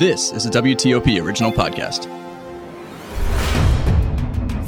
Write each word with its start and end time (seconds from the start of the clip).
This 0.00 0.32
is 0.32 0.46
a 0.46 0.48
WTOP 0.48 1.22
original 1.22 1.52
podcast. 1.52 2.04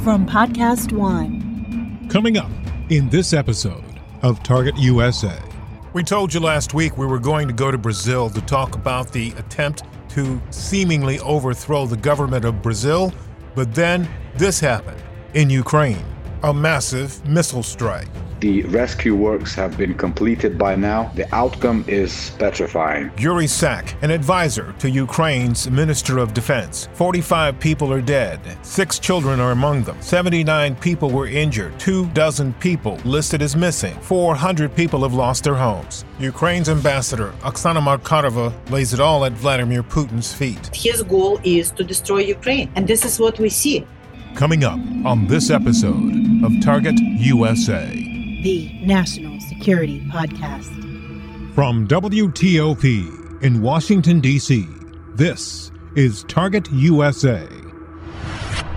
From 0.03 0.27
Podcast 0.27 0.91
One. 0.91 2.07
Coming 2.07 2.37
up 2.37 2.51
in 2.91 3.09
this 3.09 3.33
episode 3.33 3.83
of 4.21 4.43
Target 4.43 4.77
USA. 4.77 5.35
We 5.93 6.03
told 6.03 6.35
you 6.35 6.39
last 6.39 6.75
week 6.75 6.99
we 6.99 7.07
were 7.07 7.17
going 7.17 7.47
to 7.47 7.53
go 7.55 7.71
to 7.71 7.79
Brazil 7.79 8.29
to 8.29 8.41
talk 8.41 8.75
about 8.75 9.11
the 9.11 9.31
attempt 9.31 9.81
to 10.09 10.39
seemingly 10.51 11.19
overthrow 11.21 11.87
the 11.87 11.97
government 11.97 12.45
of 12.45 12.61
Brazil, 12.61 13.11
but 13.55 13.73
then 13.73 14.07
this 14.35 14.59
happened 14.59 15.01
in 15.33 15.49
Ukraine 15.49 16.05
a 16.43 16.53
massive 16.53 17.27
missile 17.27 17.63
strike. 17.63 18.07
The 18.43 18.63
rescue 18.63 19.15
works 19.15 19.55
have 19.55 19.77
been 19.77 19.93
completed 19.93 20.57
by 20.57 20.75
now. 20.75 21.13
The 21.15 21.33
outcome 21.33 21.85
is 21.87 22.31
petrifying. 22.37 23.09
Yuri 23.17 23.47
Sak, 23.47 23.95
an 24.03 24.11
advisor 24.11 24.75
to 24.79 24.89
Ukraine's 24.89 25.71
Minister 25.71 26.17
of 26.17 26.33
Defense. 26.33 26.89
45 26.95 27.57
people 27.61 27.93
are 27.93 28.01
dead. 28.01 28.41
Six 28.61 28.99
children 28.99 29.39
are 29.39 29.51
among 29.51 29.83
them. 29.83 29.95
79 30.01 30.75
people 30.75 31.09
were 31.09 31.27
injured. 31.27 31.79
Two 31.79 32.07
dozen 32.07 32.51
people 32.55 32.97
listed 33.05 33.41
as 33.41 33.55
missing. 33.55 33.97
400 34.01 34.75
people 34.75 35.03
have 35.03 35.13
lost 35.13 35.45
their 35.45 35.55
homes. 35.55 36.03
Ukraine's 36.19 36.67
ambassador, 36.67 37.31
Oksana 37.43 37.79
Markarova, 37.79 38.51
lays 38.69 38.93
it 38.93 38.99
all 38.99 39.23
at 39.23 39.31
Vladimir 39.31 39.83
Putin's 39.83 40.33
feet. 40.33 40.69
His 40.75 41.01
goal 41.01 41.39
is 41.45 41.71
to 41.71 41.83
destroy 41.85 42.19
Ukraine, 42.19 42.69
and 42.75 42.85
this 42.85 43.05
is 43.05 43.21
what 43.21 43.39
we 43.39 43.47
see. 43.47 43.87
Coming 44.35 44.65
up 44.65 44.79
on 45.05 45.27
this 45.27 45.49
episode 45.49 46.43
of 46.43 46.51
Target 46.61 46.99
USA 46.99 48.02
the 48.43 48.69
National 48.81 49.39
Security 49.39 50.01
Podcast. 50.01 50.67
From 51.55 51.87
WTOP 51.87 53.41
in 53.41 53.61
Washington, 53.61 54.19
D.C., 54.19 54.67
this 55.15 55.71
is 55.95 56.25
Target 56.25 56.69
USA. 56.73 57.47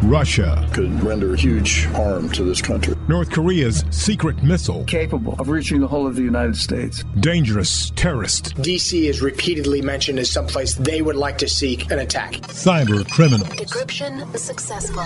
Russia 0.03 0.69
could 0.73 1.03
render 1.03 1.34
huge 1.34 1.86
harm 1.86 2.31
to 2.31 2.45
this 2.45 2.62
country. 2.62 2.95
North 3.08 3.33
Korea's 3.33 3.83
secret 3.91 4.41
missile 4.41 4.84
capable 4.84 5.34
of 5.41 5.48
reaching 5.48 5.80
the 5.80 5.89
whole 5.89 6.06
of 6.06 6.14
the 6.14 6.23
United 6.23 6.56
States. 6.56 7.03
Dangerous 7.19 7.91
terrorist. 7.97 8.55
DC 8.58 9.08
is 9.08 9.20
repeatedly 9.20 9.83
mentioned 9.83 10.20
as 10.20 10.30
someplace 10.30 10.75
they 10.75 11.03
would 11.03 11.17
like 11.17 11.39
to 11.39 11.48
seek 11.48 11.91
an 11.91 11.98
attack. 11.98 12.34
Cyber 12.34 13.08
criminals. 13.11 13.48
Decryption 13.48 14.39
successful. 14.39 15.03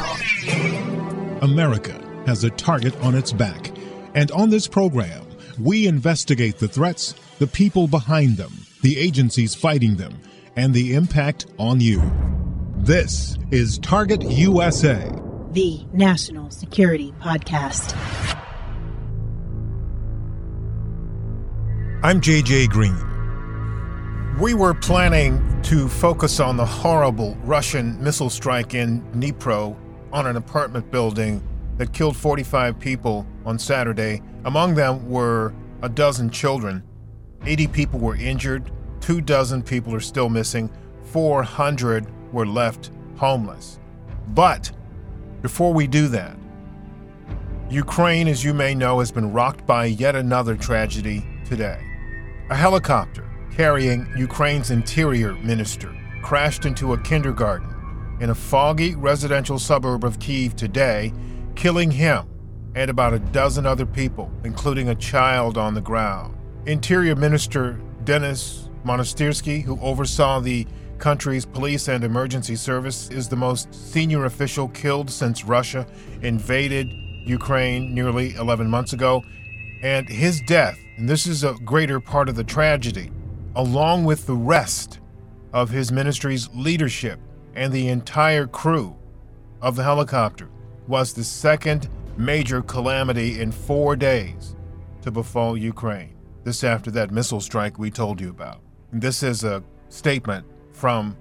America 1.40 1.98
has 2.26 2.44
a 2.44 2.50
target 2.50 2.94
on 3.00 3.14
its 3.14 3.32
back 3.32 3.72
and 4.14 4.30
on 4.32 4.50
this 4.50 4.66
program, 4.66 5.26
we 5.58 5.86
investigate 5.86 6.58
the 6.58 6.68
threats, 6.68 7.14
the 7.38 7.46
people 7.46 7.86
behind 7.86 8.36
them, 8.36 8.52
the 8.82 8.98
agencies 8.98 9.54
fighting 9.54 9.96
them, 9.96 10.18
and 10.56 10.74
the 10.74 10.94
impact 10.94 11.46
on 11.58 11.80
you. 11.80 12.02
This 12.76 13.36
is 13.50 13.78
Target 13.78 14.22
USA, 14.22 15.10
the 15.52 15.84
National 15.92 16.50
Security 16.50 17.12
Podcast. 17.20 17.96
I'm 22.02 22.20
JJ 22.20 22.70
Green. 22.70 22.96
We 24.40 24.54
were 24.54 24.72
planning 24.72 25.60
to 25.64 25.88
focus 25.88 26.40
on 26.40 26.56
the 26.56 26.64
horrible 26.64 27.36
Russian 27.42 28.02
missile 28.02 28.30
strike 28.30 28.72
in 28.72 29.02
Dnipro 29.12 29.76
on 30.12 30.26
an 30.26 30.36
apartment 30.36 30.90
building 30.90 31.46
that 31.80 31.94
killed 31.94 32.14
45 32.14 32.78
people 32.78 33.26
on 33.46 33.58
Saturday. 33.58 34.20
Among 34.44 34.74
them 34.74 35.08
were 35.08 35.54
a 35.80 35.88
dozen 35.88 36.28
children. 36.28 36.82
80 37.46 37.68
people 37.68 37.98
were 37.98 38.16
injured. 38.16 38.70
Two 39.00 39.22
dozen 39.22 39.62
people 39.62 39.94
are 39.94 40.00
still 40.00 40.28
missing. 40.28 40.70
400 41.04 42.06
were 42.34 42.44
left 42.44 42.90
homeless. 43.16 43.80
But 44.28 44.70
before 45.40 45.72
we 45.72 45.86
do 45.86 46.08
that, 46.08 46.36
Ukraine, 47.70 48.28
as 48.28 48.44
you 48.44 48.52
may 48.52 48.74
know, 48.74 48.98
has 48.98 49.10
been 49.10 49.32
rocked 49.32 49.66
by 49.66 49.86
yet 49.86 50.14
another 50.14 50.56
tragedy 50.56 51.26
today. 51.46 51.82
A 52.50 52.56
helicopter 52.56 53.26
carrying 53.52 54.06
Ukraine's 54.18 54.70
interior 54.70 55.32
minister 55.36 55.96
crashed 56.20 56.66
into 56.66 56.92
a 56.92 57.00
kindergarten 57.00 57.74
in 58.20 58.28
a 58.28 58.34
foggy 58.34 58.94
residential 58.96 59.58
suburb 59.58 60.04
of 60.04 60.18
Kiev 60.18 60.54
today 60.56 61.10
killing 61.60 61.90
him 61.90 62.26
and 62.74 62.90
about 62.90 63.12
a 63.12 63.18
dozen 63.18 63.66
other 63.66 63.84
people, 63.84 64.32
including 64.44 64.88
a 64.88 64.94
child 64.94 65.58
on 65.58 65.74
the 65.74 65.80
ground. 65.80 66.34
Interior 66.64 67.14
Minister 67.14 67.78
Denis 68.04 68.70
Monastyrsky, 68.82 69.62
who 69.62 69.78
oversaw 69.82 70.40
the 70.40 70.66
country's 70.96 71.44
police 71.44 71.88
and 71.88 72.02
emergency 72.02 72.56
service, 72.56 73.10
is 73.10 73.28
the 73.28 73.36
most 73.36 73.74
senior 73.74 74.24
official 74.24 74.68
killed 74.68 75.10
since 75.10 75.44
Russia 75.44 75.86
invaded 76.22 76.88
Ukraine 77.26 77.94
nearly 77.94 78.34
11 78.36 78.66
months 78.70 78.94
ago. 78.94 79.22
And 79.82 80.08
his 80.08 80.40
death, 80.46 80.78
and 80.96 81.06
this 81.06 81.26
is 81.26 81.44
a 81.44 81.52
greater 81.62 82.00
part 82.00 82.30
of 82.30 82.36
the 82.36 82.44
tragedy, 82.44 83.12
along 83.54 84.04
with 84.04 84.24
the 84.24 84.34
rest 84.34 84.98
of 85.52 85.68
his 85.68 85.92
ministry's 85.92 86.48
leadership 86.54 87.20
and 87.54 87.70
the 87.70 87.88
entire 87.88 88.46
crew 88.46 88.96
of 89.60 89.76
the 89.76 89.84
helicopter, 89.84 90.48
was 90.86 91.12
the 91.12 91.24
second 91.24 91.88
major 92.16 92.62
calamity 92.62 93.40
in 93.40 93.52
four 93.52 93.96
days 93.96 94.56
to 95.02 95.10
befall 95.10 95.56
Ukraine. 95.56 96.14
This 96.44 96.64
after 96.64 96.90
that 96.92 97.10
missile 97.10 97.40
strike 97.40 97.78
we 97.78 97.90
told 97.90 98.20
you 98.20 98.30
about. 98.30 98.60
This 98.92 99.22
is 99.22 99.44
a 99.44 99.62
statement 99.88 100.46
from 100.72 101.16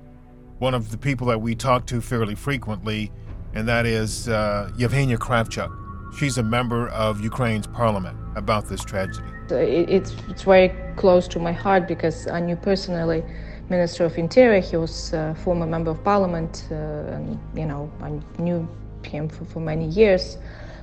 one 0.60 0.74
of 0.74 0.92
the 0.92 0.98
people 0.98 1.28
that 1.28 1.40
we 1.40 1.56
talk 1.56 1.86
to 1.88 2.02
fairly 2.02 2.36
frequently, 2.36 3.12
and 3.54 3.68
that 3.68 3.86
is 3.86 4.28
uh, 4.28 4.72
Yevgenia 4.78 5.18
Kravchuk. 5.18 5.72
She's 6.18 6.38
a 6.38 6.44
member 6.44 6.90
of 6.90 7.22
Ukraine's 7.22 7.68
parliament 7.68 8.18
about 8.36 8.68
this 8.68 8.84
tragedy. 8.84 9.28
It's, 9.52 10.16
it's 10.28 10.44
very 10.44 10.74
close 10.96 11.28
to 11.30 11.40
my 11.40 11.52
heart 11.52 11.88
because 11.88 12.28
I 12.28 12.40
knew 12.40 12.56
personally 12.56 13.24
Minister 13.70 14.06
of 14.06 14.18
Interior. 14.18 14.62
He 14.62 14.78
was 14.78 15.14
a 15.14 15.36
former 15.44 15.66
member 15.66 15.92
of 15.92 16.04
parliament, 16.04 16.68
uh, 16.72 16.76
and 16.76 17.40
you 17.56 17.66
know 17.66 17.92
I 18.02 18.20
knew 18.42 18.68
him 19.10 19.28
for, 19.28 19.46
for 19.46 19.60
many 19.60 19.88
years, 19.88 20.38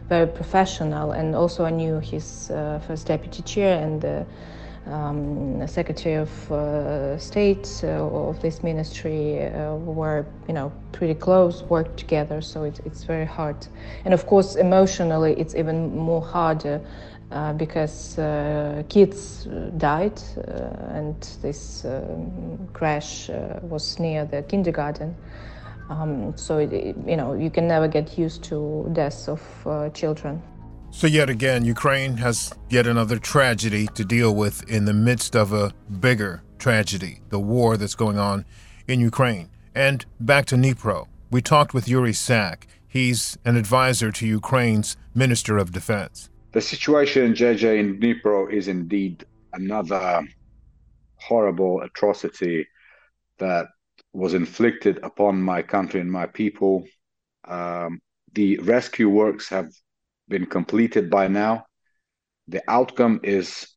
very 0.08 0.26
professional, 0.26 1.12
and 1.12 1.34
also 1.34 1.64
I 1.64 1.70
knew 1.70 2.00
his 2.00 2.50
uh, 2.50 2.80
first 2.86 3.06
deputy 3.06 3.42
chair 3.42 3.82
and 3.82 4.00
the 4.00 4.26
um, 4.86 5.66
secretary 5.66 6.14
of 6.14 6.52
uh, 6.52 7.18
state 7.18 7.80
uh, 7.82 7.88
of 7.88 8.40
this 8.40 8.62
ministry 8.62 9.42
uh, 9.42 9.74
were, 9.74 10.26
you 10.46 10.54
know, 10.54 10.72
pretty 10.92 11.14
close, 11.14 11.62
worked 11.64 11.96
together. 11.96 12.40
So 12.40 12.64
it's 12.64 12.80
it's 12.80 13.04
very 13.04 13.26
hard, 13.26 13.66
and 14.04 14.14
of 14.14 14.26
course 14.26 14.56
emotionally 14.56 15.34
it's 15.40 15.54
even 15.54 15.96
more 15.96 16.22
harder. 16.22 16.80
Uh, 17.32 17.52
because 17.54 18.16
uh, 18.20 18.84
kids 18.88 19.48
died 19.78 20.22
uh, 20.38 20.94
and 20.94 21.20
this 21.42 21.84
um, 21.84 22.68
crash 22.72 23.28
was 23.62 23.98
near 23.98 24.24
the 24.24 24.42
kindergarten. 24.42 25.12
Um, 25.88 26.36
so, 26.36 26.58
it, 26.58 26.96
you 27.06 27.16
know, 27.16 27.34
you 27.34 27.50
can 27.50 27.68
never 27.68 27.88
get 27.88 28.18
used 28.18 28.42
to 28.44 28.88
deaths 28.92 29.28
of 29.28 29.42
uh, 29.66 29.88
children. 29.90 30.42
So, 30.90 31.06
yet 31.06 31.30
again, 31.30 31.64
Ukraine 31.64 32.16
has 32.18 32.52
yet 32.70 32.86
another 32.86 33.18
tragedy 33.18 33.86
to 33.94 34.04
deal 34.04 34.34
with 34.34 34.68
in 34.68 34.84
the 34.84 34.94
midst 34.94 35.36
of 35.36 35.52
a 35.52 35.72
bigger 36.00 36.42
tragedy, 36.58 37.20
the 37.28 37.38
war 37.38 37.76
that's 37.76 37.94
going 37.94 38.18
on 38.18 38.44
in 38.88 39.00
Ukraine. 39.00 39.50
And 39.74 40.06
back 40.18 40.46
to 40.46 40.56
Dnipro, 40.56 41.06
we 41.30 41.42
talked 41.42 41.74
with 41.74 41.88
Yuri 41.88 42.12
Sak. 42.12 42.66
He's 42.88 43.36
an 43.44 43.56
advisor 43.56 44.10
to 44.12 44.26
Ukraine's 44.26 44.96
Minister 45.14 45.58
of 45.58 45.72
Defense. 45.72 46.30
The 46.52 46.62
situation, 46.62 47.34
JJ, 47.34 47.78
in 47.78 48.00
Dnipro 48.00 48.50
is 48.50 48.68
indeed 48.68 49.26
another 49.52 50.26
horrible 51.16 51.82
atrocity 51.82 52.66
that 53.38 53.66
was 54.12 54.34
inflicted 54.34 54.98
upon 55.02 55.40
my 55.42 55.62
country 55.62 56.00
and 56.00 56.10
my 56.10 56.26
people. 56.26 56.84
Um, 57.46 58.00
the 58.32 58.58
rescue 58.58 59.08
works 59.08 59.48
have 59.48 59.68
been 60.28 60.46
completed 60.46 61.10
by 61.10 61.28
now. 61.28 61.66
The 62.48 62.62
outcome 62.68 63.20
is 63.22 63.68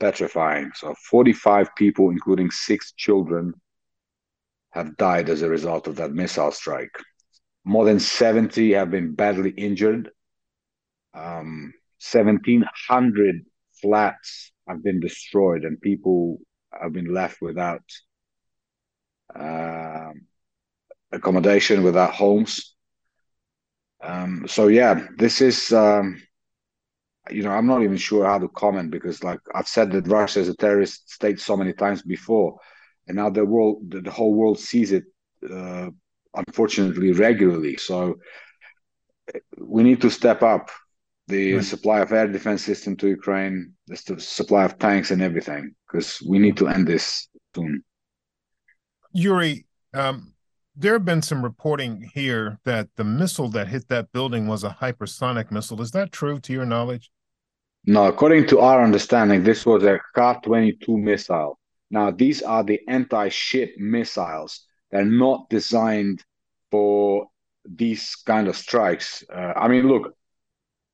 petrifying. 0.00 0.72
So, 0.74 0.94
45 1.10 1.74
people, 1.76 2.10
including 2.10 2.50
six 2.50 2.92
children, 2.92 3.54
have 4.70 4.96
died 4.96 5.28
as 5.28 5.42
a 5.42 5.48
result 5.48 5.86
of 5.86 5.96
that 5.96 6.12
missile 6.12 6.50
strike. 6.50 6.94
More 7.64 7.84
than 7.84 8.00
70 8.00 8.72
have 8.72 8.90
been 8.90 9.14
badly 9.14 9.50
injured. 9.50 10.10
Um, 11.14 11.72
1,700 12.00 13.44
flats 13.80 14.52
have 14.66 14.82
been 14.82 14.98
destroyed, 14.98 15.64
and 15.64 15.80
people 15.80 16.38
have 16.72 16.92
been 16.92 17.12
left 17.12 17.40
without 17.40 17.82
uh, 19.34 20.12
accommodation 21.10 21.82
without 21.82 22.14
homes. 22.14 22.74
Um, 24.02 24.44
so 24.48 24.68
yeah, 24.68 25.06
this 25.16 25.40
is 25.40 25.72
um, 25.72 26.20
you 27.30 27.42
know 27.42 27.50
I'm 27.50 27.66
not 27.66 27.82
even 27.82 27.96
sure 27.96 28.26
how 28.26 28.38
to 28.38 28.48
comment 28.48 28.90
because 28.90 29.22
like 29.22 29.40
I've 29.54 29.68
said 29.68 29.92
that 29.92 30.08
Russia 30.08 30.40
is 30.40 30.48
a 30.48 30.56
terrorist 30.56 31.10
state 31.10 31.40
so 31.40 31.56
many 31.56 31.72
times 31.72 32.02
before. 32.02 32.58
and 33.06 33.16
now 33.16 33.30
the 33.30 33.44
world, 33.44 33.90
the, 33.90 34.00
the 34.00 34.10
whole 34.10 34.34
world 34.34 34.58
sees 34.58 34.92
it, 34.92 35.04
uh, 35.50 35.90
unfortunately, 36.34 37.12
regularly. 37.12 37.76
So 37.76 38.18
we 39.58 39.82
need 39.82 40.00
to 40.02 40.10
step 40.10 40.42
up 40.42 40.70
the 41.28 41.54
right. 41.54 41.64
supply 41.64 42.00
of 42.00 42.12
air 42.12 42.28
defense 42.28 42.62
system 42.64 42.96
to 42.96 43.08
Ukraine, 43.08 43.72
the 43.86 43.96
supply 44.18 44.64
of 44.64 44.78
tanks 44.78 45.10
and 45.10 45.22
everything, 45.22 45.74
because 45.86 46.20
we 46.22 46.38
need 46.38 46.56
to 46.58 46.68
end 46.68 46.86
this 46.86 47.28
soon. 47.54 47.84
Yuri, 49.12 49.66
um, 49.94 50.32
there 50.74 50.94
have 50.94 51.04
been 51.04 51.22
some 51.22 51.42
reporting 51.42 52.10
here 52.14 52.58
that 52.64 52.88
the 52.96 53.04
missile 53.04 53.48
that 53.50 53.68
hit 53.68 53.88
that 53.88 54.12
building 54.12 54.46
was 54.46 54.64
a 54.64 54.76
hypersonic 54.80 55.50
missile. 55.50 55.80
Is 55.82 55.90
that 55.90 56.12
true 56.12 56.40
to 56.40 56.52
your 56.52 56.64
knowledge? 56.64 57.10
No, 57.84 58.06
according 58.06 58.46
to 58.48 58.60
our 58.60 58.82
understanding, 58.82 59.42
this 59.42 59.66
was 59.66 59.82
a 59.82 59.98
Kh-22 60.14 60.88
missile. 61.02 61.58
Now, 61.90 62.10
these 62.10 62.40
are 62.40 62.62
the 62.62 62.80
anti 62.88 63.28
ship 63.28 63.74
missiles. 63.76 64.64
They're 64.90 65.04
not 65.04 65.50
designed 65.50 66.24
for 66.70 67.26
these 67.64 68.14
kind 68.26 68.48
of 68.48 68.56
strikes. 68.56 69.24
Uh, 69.32 69.52
I 69.56 69.68
mean, 69.68 69.88
look, 69.88 70.14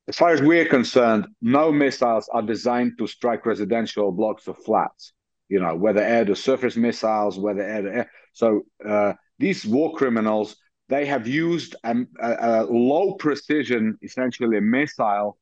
as 0.09 0.17
far 0.17 0.31
as 0.31 0.41
we're 0.41 0.65
concerned, 0.65 1.29
no 1.43 1.71
missiles 1.71 2.29
are 2.33 2.43
designed 2.43 2.93
to 2.99 3.07
strike 3.07 3.45
residential 3.47 4.11
blocks 4.11 4.49
or 4.49 4.55
flats. 4.55 5.13
You 5.49 5.61
know, 5.61 5.75
whether 5.75 6.03
air 6.03 6.25
to 6.25 6.37
surface 6.37 6.77
missiles, 6.77 7.39
whether 7.39 7.63
air 7.63 7.83
to 7.83 7.95
air. 7.95 8.11
So 8.33 8.63
uh, 8.87 9.15
these 9.39 9.65
war 9.65 9.95
criminals, 9.95 10.57
they 10.89 11.07
have 11.07 11.27
used 11.27 11.75
a, 11.85 11.95
a, 12.21 12.31
a 12.31 12.65
low 12.65 13.15
precision, 13.15 13.99
essentially 14.03 14.61
missile, 14.61 15.39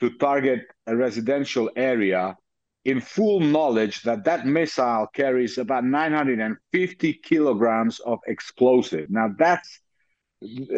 to 0.00 0.10
target 0.18 0.62
a 0.86 0.96
residential 0.96 1.70
area 1.76 2.36
in 2.84 3.00
full 3.00 3.40
knowledge 3.40 4.02
that 4.02 4.24
that 4.24 4.46
missile 4.46 5.06
carries 5.14 5.56
about 5.58 5.84
950 5.84 7.12
kilograms 7.14 8.00
of 8.00 8.18
explosive. 8.26 9.08
Now 9.10 9.30
that's 9.38 9.80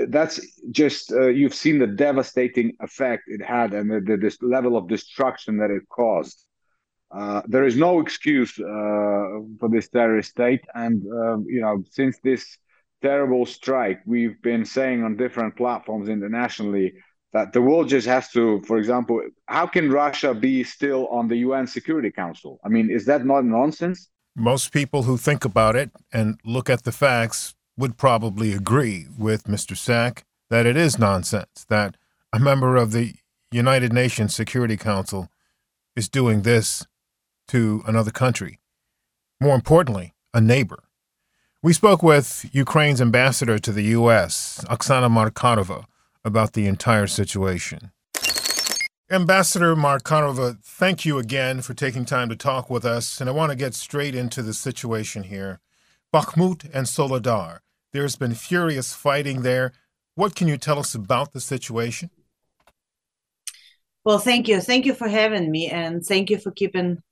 that's 0.08 0.40
just 0.70 1.12
uh, 1.12 1.26
you've 1.26 1.54
seen 1.54 1.80
the 1.80 1.88
devastating 1.88 2.76
effect 2.80 3.24
it 3.26 3.42
had 3.42 3.74
and 3.74 3.90
the, 3.90 4.00
the, 4.00 4.16
this 4.16 4.40
level 4.40 4.76
of 4.76 4.88
destruction 4.88 5.56
that 5.56 5.70
it 5.70 5.82
caused. 5.88 6.44
Uh, 7.10 7.42
there 7.46 7.64
is 7.64 7.76
no 7.76 8.00
excuse 8.00 8.58
uh, 8.58 8.64
for 9.58 9.68
this 9.70 9.88
terrorist 9.88 10.30
state, 10.30 10.64
and 10.74 11.02
um, 11.12 11.46
you 11.48 11.60
know 11.60 11.82
since 11.90 12.18
this 12.22 12.58
terrible 13.02 13.46
strike, 13.46 14.00
we've 14.06 14.40
been 14.42 14.64
saying 14.64 15.04
on 15.04 15.16
different 15.16 15.56
platforms 15.56 16.08
internationally 16.08 16.92
that 17.32 17.52
the 17.52 17.60
world 17.60 17.88
just 17.88 18.06
has 18.06 18.30
to, 18.30 18.62
for 18.62 18.78
example, 18.78 19.20
how 19.46 19.66
can 19.66 19.90
Russia 19.90 20.34
be 20.34 20.64
still 20.64 21.06
on 21.08 21.28
the 21.28 21.36
UN 21.36 21.66
Security 21.66 22.10
Council? 22.10 22.58
I 22.64 22.68
mean, 22.68 22.90
is 22.90 23.04
that 23.06 23.24
not 23.24 23.44
nonsense? 23.44 24.08
Most 24.34 24.72
people 24.72 25.02
who 25.02 25.16
think 25.16 25.44
about 25.44 25.76
it 25.76 25.90
and 26.12 26.40
look 26.44 26.70
at 26.70 26.84
the 26.84 26.92
facts 26.92 27.54
would 27.76 27.96
probably 27.96 28.52
agree 28.52 29.06
with 29.18 29.44
Mr. 29.44 29.76
Sak 29.76 30.24
that 30.50 30.66
it 30.66 30.76
is 30.76 30.98
nonsense 30.98 31.66
that 31.68 31.96
a 32.32 32.38
member 32.38 32.76
of 32.76 32.92
the 32.92 33.14
United 33.52 33.92
Nations 33.92 34.34
Security 34.34 34.76
Council 34.76 35.28
is 35.94 36.08
doing 36.08 36.42
this 36.42 36.86
to 37.48 37.82
another 37.86 38.10
country. 38.10 38.60
More 39.40 39.54
importantly, 39.54 40.14
a 40.32 40.40
neighbor. 40.40 40.84
We 41.62 41.72
spoke 41.72 42.02
with 42.02 42.48
Ukraine's 42.52 43.00
ambassador 43.00 43.58
to 43.58 43.72
the 43.72 43.82
U.S., 43.98 44.64
Oksana 44.68 45.10
Markarova, 45.10 45.84
about 46.24 46.52
the 46.52 46.66
entire 46.66 47.06
situation. 47.06 47.90
Ambassador 49.10 49.76
Markarova, 49.76 50.58
thank 50.62 51.04
you 51.04 51.18
again 51.18 51.62
for 51.62 51.74
taking 51.74 52.04
time 52.04 52.28
to 52.28 52.36
talk 52.36 52.68
with 52.68 52.84
us, 52.84 53.20
and 53.20 53.30
I 53.30 53.32
want 53.32 53.50
to 53.50 53.56
get 53.56 53.74
straight 53.74 54.14
into 54.14 54.42
the 54.42 54.52
situation 54.52 55.24
here. 55.24 55.60
Bakhmut 56.12 56.68
and 56.74 56.86
Soledar, 56.86 57.60
there's 57.92 58.16
been 58.16 58.34
furious 58.34 58.92
fighting 58.94 59.42
there. 59.42 59.72
What 60.16 60.34
can 60.34 60.48
you 60.48 60.56
tell 60.56 60.78
us 60.78 60.94
about 60.94 61.32
the 61.32 61.40
situation? 61.40 62.10
Well, 64.04 64.18
thank 64.18 64.48
you. 64.48 64.60
Thank 64.60 64.86
you 64.86 64.94
for 64.94 65.08
having 65.08 65.50
me, 65.50 65.68
and 65.68 66.04
thank 66.04 66.30
you 66.30 66.38
for 66.38 66.50
keeping 66.50 67.02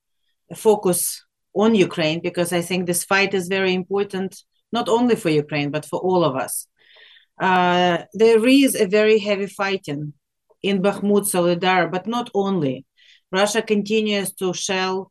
focus 0.55 1.25
on 1.55 1.75
Ukraine 1.75 2.21
because 2.21 2.53
I 2.53 2.61
think 2.61 2.87
this 2.87 3.05
fight 3.05 3.35
is 3.35 3.49
very 3.49 3.75
important, 3.75 4.43
not 4.73 4.89
only 4.89 5.17
for 5.17 5.31
Ukraine, 5.31 5.71
but 5.71 5.87
for 5.87 6.01
all 6.01 6.25
of 6.25 6.37
us. 6.37 6.67
Uh, 7.41 7.99
there 8.13 8.47
is 8.47 8.75
a 8.75 8.87
very 8.87 9.19
heavy 9.19 9.47
fighting 9.47 10.13
in 10.63 10.83
Bakhmut, 10.83 11.27
Soledar, 11.27 11.91
but 11.91 12.07
not 12.07 12.31
only. 12.35 12.87
Russia 13.33 13.63
continues 13.63 14.33
to 14.35 14.53
shell 14.55 15.11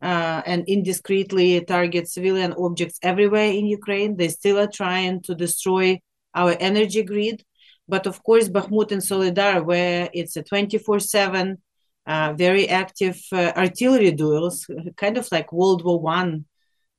uh, 0.00 0.42
and 0.46 0.64
indiscreetly 0.66 1.66
target 1.66 2.08
civilian 2.08 2.54
objects 2.58 2.98
everywhere 3.02 3.50
in 3.50 3.66
Ukraine. 3.66 4.16
They 4.16 4.28
still 4.28 4.58
are 4.58 4.70
trying 4.70 5.22
to 5.22 5.34
destroy 5.34 6.00
our 6.34 6.56
energy 6.60 7.02
grid. 7.02 7.44
But 7.88 8.06
of 8.06 8.22
course, 8.22 8.48
Bakhmut 8.48 8.92
and 8.92 9.02
Soledar, 9.02 9.64
where 9.64 10.08
it's 10.12 10.36
a 10.36 10.42
24 10.42 11.00
7, 11.00 11.58
uh, 12.06 12.32
very 12.36 12.68
active 12.68 13.20
uh, 13.32 13.52
artillery 13.56 14.12
duels, 14.12 14.66
kind 14.96 15.16
of 15.18 15.28
like 15.32 15.52
World 15.52 15.84
War 15.84 16.00
One 16.00 16.44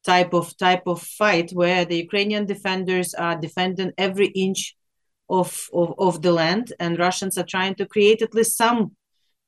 type 0.06 0.34
of 0.34 0.56
type 0.57 0.84
of 0.86 1.02
fight, 1.02 1.52
where 1.52 1.86
the 1.86 1.98
Ukrainian 1.98 2.46
defenders 2.46 3.13
are 3.13 3.40
defending 3.40 3.92
every 3.98 4.28
inch 4.28 4.75
of, 5.30 5.68
of, 5.74 5.96
of 5.98 6.22
the 6.22 6.31
land, 6.31 6.74
and 6.80 7.00
Russians 7.00 7.38
are 7.38 7.46
trying 7.46 7.75
to 7.75 7.86
create 7.86 8.22
at 8.22 8.36
least 8.36 8.57
some 8.57 8.96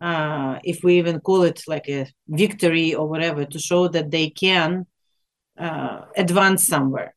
uh, 0.02 0.60
if 0.64 0.84
we 0.84 0.98
even 0.98 1.20
call 1.20 1.44
it 1.44 1.62
like 1.68 1.90
a 1.90 2.08
victory 2.28 2.94
or 2.94 3.08
whatever, 3.08 3.46
to 3.46 3.60
show 3.60 3.88
that 3.88 4.12
they 4.12 4.30
can 4.30 4.86
uh, 5.58 6.02
advance 6.16 6.68
somewhere. 6.68 7.16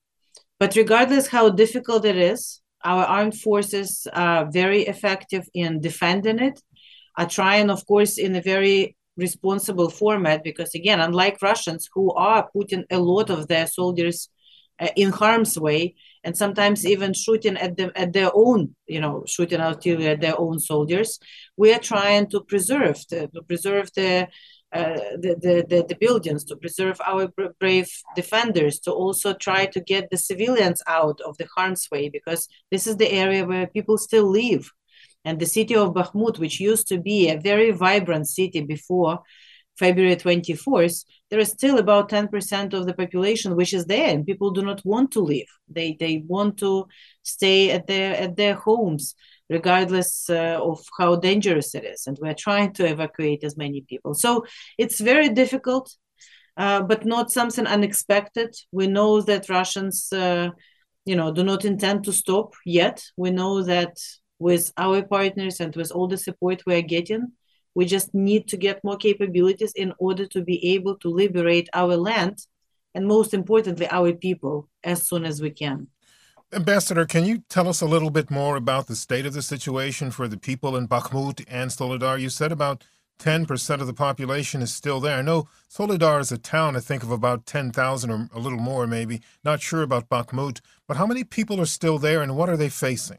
But 0.59 0.77
regardless 0.77 1.27
how 1.29 1.51
difficult 1.51 2.05
it 2.05 2.17
is, 2.17 2.61
our 2.85 3.05
armed 3.05 3.39
forces 3.39 4.07
are 4.13 4.51
very 4.51 4.83
effective 4.83 5.47
in 5.55 5.81
defending 5.81 6.39
it. 6.39 6.61
Are 7.21 7.53
and, 7.53 7.71
of 7.71 7.87
course, 7.87 8.19
in 8.19 8.35
a 8.37 8.43
very 8.43 8.97
responsible 9.17 9.91
format 9.91 10.43
because, 10.43 10.75
again, 10.75 11.01
unlike 11.01 11.43
Russians 11.43 11.89
who 11.93 12.13
are 12.15 12.49
putting 12.53 12.85
a 12.91 12.99
lot 12.99 13.29
of 13.31 13.49
their 13.49 13.67
soldiers 13.67 14.29
uh, 14.81 14.89
in 14.97 15.11
harm's 15.11 15.59
way, 15.59 15.95
and 16.25 16.37
sometimes 16.37 16.87
even 16.87 17.13
shooting 17.13 17.57
at 17.57 17.77
them 17.77 17.91
at 17.95 18.13
their 18.13 18.31
own 18.35 18.75
you 18.87 19.01
know 19.01 19.25
shooting 19.27 19.61
artillery 19.61 20.09
at 20.09 20.21
their 20.21 20.39
own 20.39 20.59
soldiers 20.59 21.19
we 21.57 21.73
are 21.73 21.79
trying 21.79 22.29
to 22.29 22.41
preserve 22.43 22.99
the, 23.09 23.29
to 23.29 23.43
preserve 23.43 23.91
the 23.95 24.29
uh, 24.73 24.95
the, 25.19 25.35
the, 25.41 25.67
the, 25.69 25.85
the, 25.89 25.97
buildings, 25.97 26.45
to 26.45 26.55
preserve 26.55 27.01
our 27.05 27.29
brave 27.59 27.91
defenders, 28.15 28.79
to 28.79 28.93
also 28.93 29.35
try 29.35 29.67
to 29.67 29.81
get 29.81 30.09
the 30.11 30.17
civilians 30.17 30.81
out 30.87 31.21
of 31.23 31.37
the 31.39 31.49
harm's 31.57 31.89
way, 31.91 32.09
because 32.09 32.47
this 32.71 32.87
is 32.87 32.97
the 32.97 33.11
area 33.11 33.45
where 33.45 33.67
people 33.67 33.99
still 33.99 34.31
live. 34.31 34.71
And 35.25 35.39
the 35.39 35.47
city 35.47 35.77
of 35.77 35.95
Bakhmut, 35.95 36.39
which 36.39 36.61
used 36.61 36.89
to 36.89 36.99
be 36.99 37.29
a 37.29 37.39
very 37.39 37.71
vibrant 37.73 38.29
city 38.29 38.63
before 38.63 39.21
February 39.79 40.17
24th, 40.17 41.05
there 41.31 41.41
is 41.41 41.51
still 41.51 41.79
about 41.79 42.11
10% 42.11 42.75
of 42.75 42.87
the 42.87 42.95
population 42.95 43.57
which 43.57 43.73
is 43.73 43.87
there 43.87 44.09
and 44.09 44.27
people 44.27 44.51
do 44.51 44.63
not 44.63 44.85
want 44.85 45.11
to 45.13 45.21
leave. 45.21 45.49
They, 45.69 45.97
they 45.99 46.23
want 46.27 46.59
to 46.59 46.87
stay 47.23 47.71
at 47.71 47.87
their, 47.87 48.15
at 48.15 48.37
their 48.37 48.55
homes 48.55 49.15
regardless 49.51 50.31
uh, 50.31 50.59
of 50.63 50.79
how 50.99 51.17
dangerous 51.17 51.75
it 51.75 51.85
is. 51.85 52.07
And 52.07 52.17
we're 52.23 52.35
trying 52.35 52.73
to 52.75 52.87
evacuate 52.87 53.43
as 53.43 53.57
many 53.57 53.81
people. 53.83 54.15
So 54.15 54.45
it's 54.79 55.01
very 55.01 55.29
difficult, 55.29 55.95
uh, 56.57 56.83
but 56.83 57.05
not 57.05 57.33
something 57.33 57.67
unexpected. 57.67 58.55
We 58.71 58.87
know 58.87 59.21
that 59.23 59.49
Russians, 59.49 60.13
uh, 60.13 60.51
you 61.05 61.17
know, 61.17 61.33
do 61.33 61.43
not 61.43 61.65
intend 61.65 62.05
to 62.05 62.13
stop 62.13 62.55
yet. 62.65 63.03
We 63.17 63.31
know 63.33 63.63
that 63.65 63.97
with 64.41 64.73
our 64.77 65.03
partners 65.03 65.61
and 65.61 65.77
with 65.77 65.93
all 65.93 66.09
the 66.09 66.17
support 66.17 66.65
we're 66.67 66.83
getting, 66.83 67.31
we 67.75 67.85
just 67.85 68.13
need 68.13 68.49
to 68.49 68.57
get 68.57 68.83
more 68.83 68.97
capabilities 68.97 69.73
in 69.75 69.93
order 69.99 70.27
to 70.27 70.43
be 70.43 70.73
able 70.75 70.97
to 70.97 71.09
liberate 71.09 71.69
our 71.73 71.97
land 71.97 72.47
and, 72.95 73.07
most 73.07 73.33
importantly, 73.33 73.87
our 73.91 74.13
people 74.13 74.69
as 74.83 75.07
soon 75.07 75.25
as 75.25 75.41
we 75.41 75.51
can. 75.51 75.87
Ambassador, 76.53 77.07
can 77.07 77.25
you 77.25 77.45
tell 77.49 77.69
us 77.69 77.81
a 77.81 77.87
little 77.87 78.11
bit 78.11 78.29
more 78.29 78.57
about 78.57 78.89
the 78.89 78.97
state 78.97 79.25
of 79.25 79.35
the 79.35 79.43
situation 79.43 80.11
for 80.11 80.27
the 80.27 80.39
people 80.39 80.77
in 80.77 80.89
Bakhmut 80.89 81.45
and 81.47 81.71
Soledar? 81.71 82.19
You 82.19 82.29
said 82.29 82.51
about 82.51 82.83
10% 83.21 83.81
of 83.81 83.87
the 83.87 83.95
population 83.95 84.63
is 84.63 84.75
still 84.75 84.99
there. 84.99 85.19
I 85.19 85.23
know 85.23 85.49
Soledar 85.69 86.19
is 86.19 86.33
a 86.33 86.39
town, 86.39 86.75
I 86.75 86.81
think, 86.81 87.05
of 87.05 87.13
about 87.13 87.47
10,000 87.47 88.11
or 88.11 88.29
a 88.35 88.41
little 88.41 88.59
more, 88.59 88.87
maybe. 88.89 89.21
Not 89.45 89.61
sure 89.61 89.83
about 89.83 90.09
Bakhmut, 90.09 90.61
but 90.89 90.97
how 90.97 91.07
many 91.07 91.23
people 91.23 91.61
are 91.61 91.67
still 91.67 91.99
there 91.99 92.23
and 92.23 92.35
what 92.35 92.49
are 92.49 92.57
they 92.57 92.71
facing? 92.71 93.19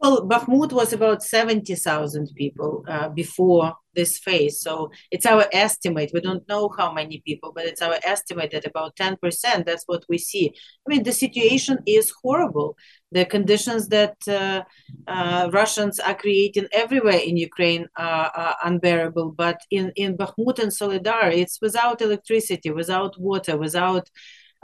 Well, 0.00 0.28
Bakhmut 0.28 0.72
was 0.72 0.92
about 0.92 1.24
70,000 1.24 2.30
people 2.36 2.84
uh, 2.86 3.08
before 3.08 3.74
this 3.96 4.16
phase. 4.16 4.60
So 4.60 4.92
it's 5.10 5.26
our 5.26 5.46
estimate. 5.52 6.12
We 6.14 6.20
don't 6.20 6.48
know 6.48 6.70
how 6.78 6.92
many 6.92 7.20
people, 7.26 7.50
but 7.52 7.64
it's 7.64 7.82
our 7.82 7.96
estimate 8.04 8.52
that 8.52 8.64
about 8.64 8.94
10%. 8.94 9.18
That's 9.66 9.82
what 9.86 10.04
we 10.08 10.18
see. 10.18 10.52
I 10.86 10.86
mean, 10.90 11.02
the 11.02 11.12
situation 11.12 11.78
is 11.84 12.12
horrible. 12.22 12.76
The 13.10 13.24
conditions 13.24 13.88
that 13.88 14.16
uh, 14.28 14.62
uh, 15.08 15.50
Russians 15.52 15.98
are 15.98 16.14
creating 16.14 16.68
everywhere 16.70 17.20
in 17.28 17.36
Ukraine 17.36 17.88
are, 17.96 18.30
are, 18.42 18.56
unbearable. 18.64 19.32
But 19.32 19.58
in, 19.72 19.90
in 19.96 20.16
Bakhmut 20.16 20.60
and 20.60 20.72
Soledar, 20.72 21.30
it's 21.32 21.58
without 21.60 22.00
electricity, 22.02 22.70
without 22.70 23.18
water, 23.18 23.56
without 23.56 24.08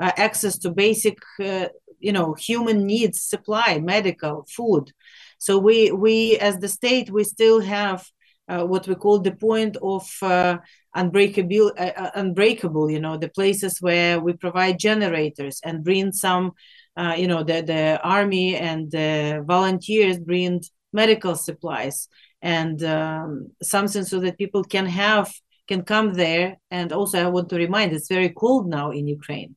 uh, 0.01 0.13
access 0.17 0.59
to 0.59 0.71
basic, 0.71 1.19
uh, 1.43 1.69
you 2.05 2.13
know, 2.13 2.35
human 2.35 2.87
needs, 2.87 3.23
supply, 3.23 3.81
medical, 3.95 4.47
food. 4.57 4.93
So 5.39 5.59
we 5.59 5.91
we 5.91 6.39
as 6.39 6.59
the 6.59 6.69
state 6.69 7.11
we 7.11 7.25
still 7.25 7.61
have 7.61 8.01
uh, 8.49 8.65
what 8.65 8.87
we 8.87 8.95
call 8.95 9.19
the 9.21 9.37
point 9.49 9.77
of 9.95 10.05
uh, 10.23 10.59
unbreakable 10.95 11.73
uh, 11.79 11.97
uh, 12.03 12.11
unbreakable 12.15 12.91
you 12.91 13.01
know 13.01 13.17
the 13.17 13.31
places 13.39 13.79
where 13.81 14.21
we 14.21 14.33
provide 14.35 14.79
generators 14.79 15.61
and 15.65 15.83
bring 15.83 16.13
some 16.13 16.53
uh, 16.97 17.15
you 17.17 17.27
know 17.27 17.43
the 17.43 17.63
the 17.63 18.01
army 18.03 18.57
and 18.57 18.91
the 18.91 19.43
volunteers 19.47 20.19
bring 20.19 20.61
medical 20.95 21.35
supplies. 21.35 22.09
And 22.41 22.83
um, 22.85 23.51
something 23.63 24.05
so 24.05 24.21
that 24.21 24.39
people 24.39 24.65
can 24.65 24.87
have 24.87 25.33
can 25.67 25.83
come 25.83 26.15
there. 26.15 26.59
And 26.71 26.93
also 26.93 27.19
i 27.19 27.27
want 27.27 27.49
to 27.51 27.57
remind 27.57 27.93
it's 27.93 28.09
very 28.09 28.31
cold 28.31 28.69
now 28.69 28.91
in 28.91 29.09
ukraine 29.09 29.57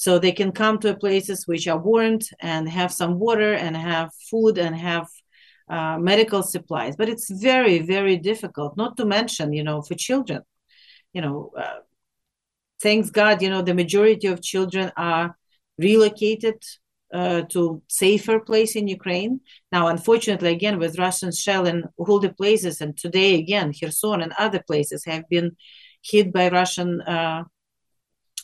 so 0.00 0.18
they 0.18 0.32
can 0.32 0.50
come 0.50 0.78
to 0.78 0.96
places 0.96 1.46
which 1.46 1.68
are 1.68 1.76
warmed 1.78 2.26
and 2.40 2.66
have 2.66 2.90
some 2.90 3.18
water 3.18 3.52
and 3.52 3.76
have 3.76 4.08
food 4.30 4.56
and 4.56 4.74
have 4.74 5.06
uh, 5.68 5.98
medical 5.98 6.42
supplies. 6.42 6.96
But 6.96 7.10
it's 7.10 7.28
very 7.30 7.80
very 7.80 8.16
difficult 8.16 8.78
not 8.78 8.96
to 8.96 9.04
mention 9.04 9.52
you 9.52 9.62
know 9.62 9.82
for 9.82 9.94
children. 9.94 10.40
You 11.12 11.20
know 11.20 11.50
uh, 11.54 11.80
thanks 12.82 13.10
god 13.10 13.42
you 13.42 13.50
know 13.50 13.60
the 13.60 13.74
majority 13.74 14.26
of 14.28 14.40
children 14.40 14.90
are 14.96 15.36
relocated 15.76 16.58
uh, 17.12 17.42
to 17.52 17.82
safer 17.88 18.40
place 18.40 18.76
in 18.76 18.88
ukraine. 18.88 19.40
Now 19.70 19.88
unfortunately 19.88 20.50
again 20.50 20.78
with 20.78 20.98
russian 20.98 21.30
shelling 21.30 21.82
all 21.98 22.20
the 22.20 22.32
places 22.32 22.80
and 22.80 22.96
today 22.96 23.34
again 23.34 23.74
kherson 23.78 24.22
and 24.22 24.32
other 24.38 24.62
places 24.66 25.04
have 25.04 25.28
been 25.28 25.48
hit 26.10 26.32
by 26.32 26.48
russian 26.48 27.02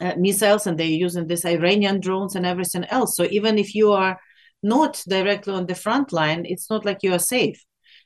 uh, 0.01 0.15
missiles 0.17 0.67
and 0.67 0.79
they're 0.79 0.87
using 0.87 1.27
this 1.27 1.45
Iranian 1.45 2.01
drones 2.01 2.37
and 2.37 2.47
everything 2.47 2.85
else. 2.85 3.17
So 3.17 3.25
even 3.31 3.59
if 3.59 3.75
you 3.75 3.93
are 3.93 4.21
not 4.63 5.03
directly 5.09 5.55
on 5.55 5.67
the 5.67 5.75
front 5.75 6.13
line, 6.13 6.45
it's 6.47 6.71
not 6.71 6.85
like 6.85 7.03
you 7.03 7.13
are 7.13 7.19
safe. 7.19 7.65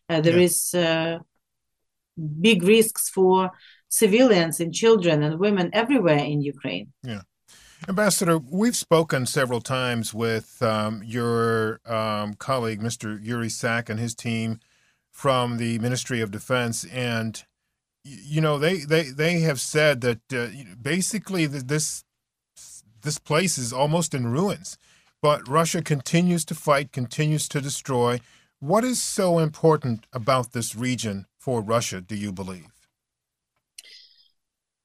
Uh, 0.08 0.20
there 0.20 0.36
yeah. 0.36 0.44
is 0.44 0.74
uh, 0.74 1.18
big 2.40 2.62
risks 2.62 3.08
for 3.08 3.50
civilians 3.88 4.60
and 4.60 4.72
children 4.72 5.22
and 5.22 5.38
women 5.38 5.70
everywhere 5.72 6.18
in 6.18 6.42
Ukraine. 6.42 6.92
Yeah. 7.02 7.22
Ambassador, 7.88 8.38
we've 8.38 8.76
spoken 8.76 9.24
several 9.24 9.60
times 9.60 10.12
with 10.12 10.62
um, 10.62 11.02
your 11.04 11.80
um, 11.86 12.34
colleague, 12.34 12.80
Mr. 12.80 13.18
Yuri 13.22 13.48
Sak, 13.48 13.88
and 13.88 13.98
his 13.98 14.14
team 14.14 14.60
from 15.10 15.56
the 15.56 15.78
Ministry 15.78 16.20
of 16.20 16.30
Defense, 16.30 16.84
and 16.84 17.42
you 18.04 18.40
know 18.40 18.58
they 18.58 18.78
they 18.78 19.04
they 19.10 19.40
have 19.40 19.60
said 19.60 20.00
that 20.00 20.20
uh, 20.32 20.48
basically 20.80 21.46
this 21.46 22.04
this 23.02 23.18
place 23.18 23.58
is 23.58 23.72
almost 23.72 24.14
in 24.14 24.26
ruins 24.26 24.78
but 25.22 25.46
russia 25.48 25.82
continues 25.82 26.44
to 26.44 26.54
fight 26.54 26.92
continues 26.92 27.48
to 27.48 27.60
destroy. 27.60 28.20
What 28.58 28.84
is 28.84 29.02
so 29.02 29.38
important 29.38 30.06
about 30.12 30.52
this 30.52 30.76
region 30.76 31.26
for 31.38 31.60
russia 31.62 32.00
do 32.00 32.14
you 32.14 32.32
believe? 32.32 32.66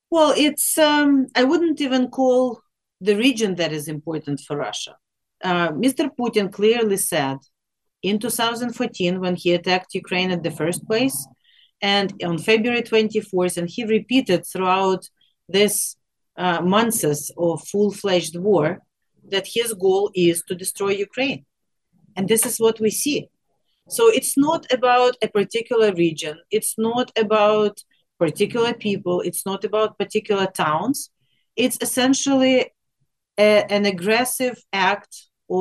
Well 0.10 0.34
it's 0.36 0.78
um, 0.78 1.28
i 1.36 1.44
wouldn't 1.44 1.82
even 1.82 2.10
call 2.10 2.62
the 3.02 3.16
region 3.16 3.56
that 3.56 3.72
is 3.72 3.88
important 3.88 4.42
for 4.42 4.58
russia. 4.58 4.96
Uh, 5.44 5.70
mr 5.70 6.10
putin 6.18 6.52
clearly 6.52 6.98
said 6.98 7.38
in 8.02 8.20
2014 8.20 9.20
when 9.20 9.36
he 9.36 9.54
attacked 9.54 9.94
ukraine 9.94 10.32
at 10.32 10.44
the 10.44 10.52
first 10.52 10.86
place 10.88 11.28
and 11.94 12.08
on 12.24 12.40
February 12.40 12.82
24th, 12.82 13.58
and 13.58 13.70
he 13.70 13.84
repeated 13.86 14.44
throughout 14.44 15.08
this 15.48 15.96
uh, 16.36 16.60
months 16.62 17.30
of 17.38 17.68
full-fledged 17.72 18.36
war 18.48 18.80
that 19.34 19.46
his 19.58 19.70
goal 19.86 20.10
is 20.16 20.42
to 20.48 20.56
destroy 20.56 20.92
Ukraine, 21.10 21.46
and 22.16 22.28
this 22.28 22.44
is 22.50 22.56
what 22.66 22.80
we 22.80 22.90
see. 23.04 23.20
So 23.88 24.04
it's 24.18 24.36
not 24.36 24.62
about 24.78 25.14
a 25.22 25.28
particular 25.28 25.90
region. 25.94 26.36
It's 26.50 26.74
not 26.90 27.08
about 27.26 27.76
particular 28.18 28.74
people. 28.74 29.18
It's 29.22 29.46
not 29.46 29.62
about 29.64 30.00
particular 30.04 30.48
towns. 30.48 31.12
It's 31.56 31.78
essentially 31.88 32.58
a, 33.38 33.50
an 33.76 33.86
aggressive 33.86 34.58
act 34.74 35.14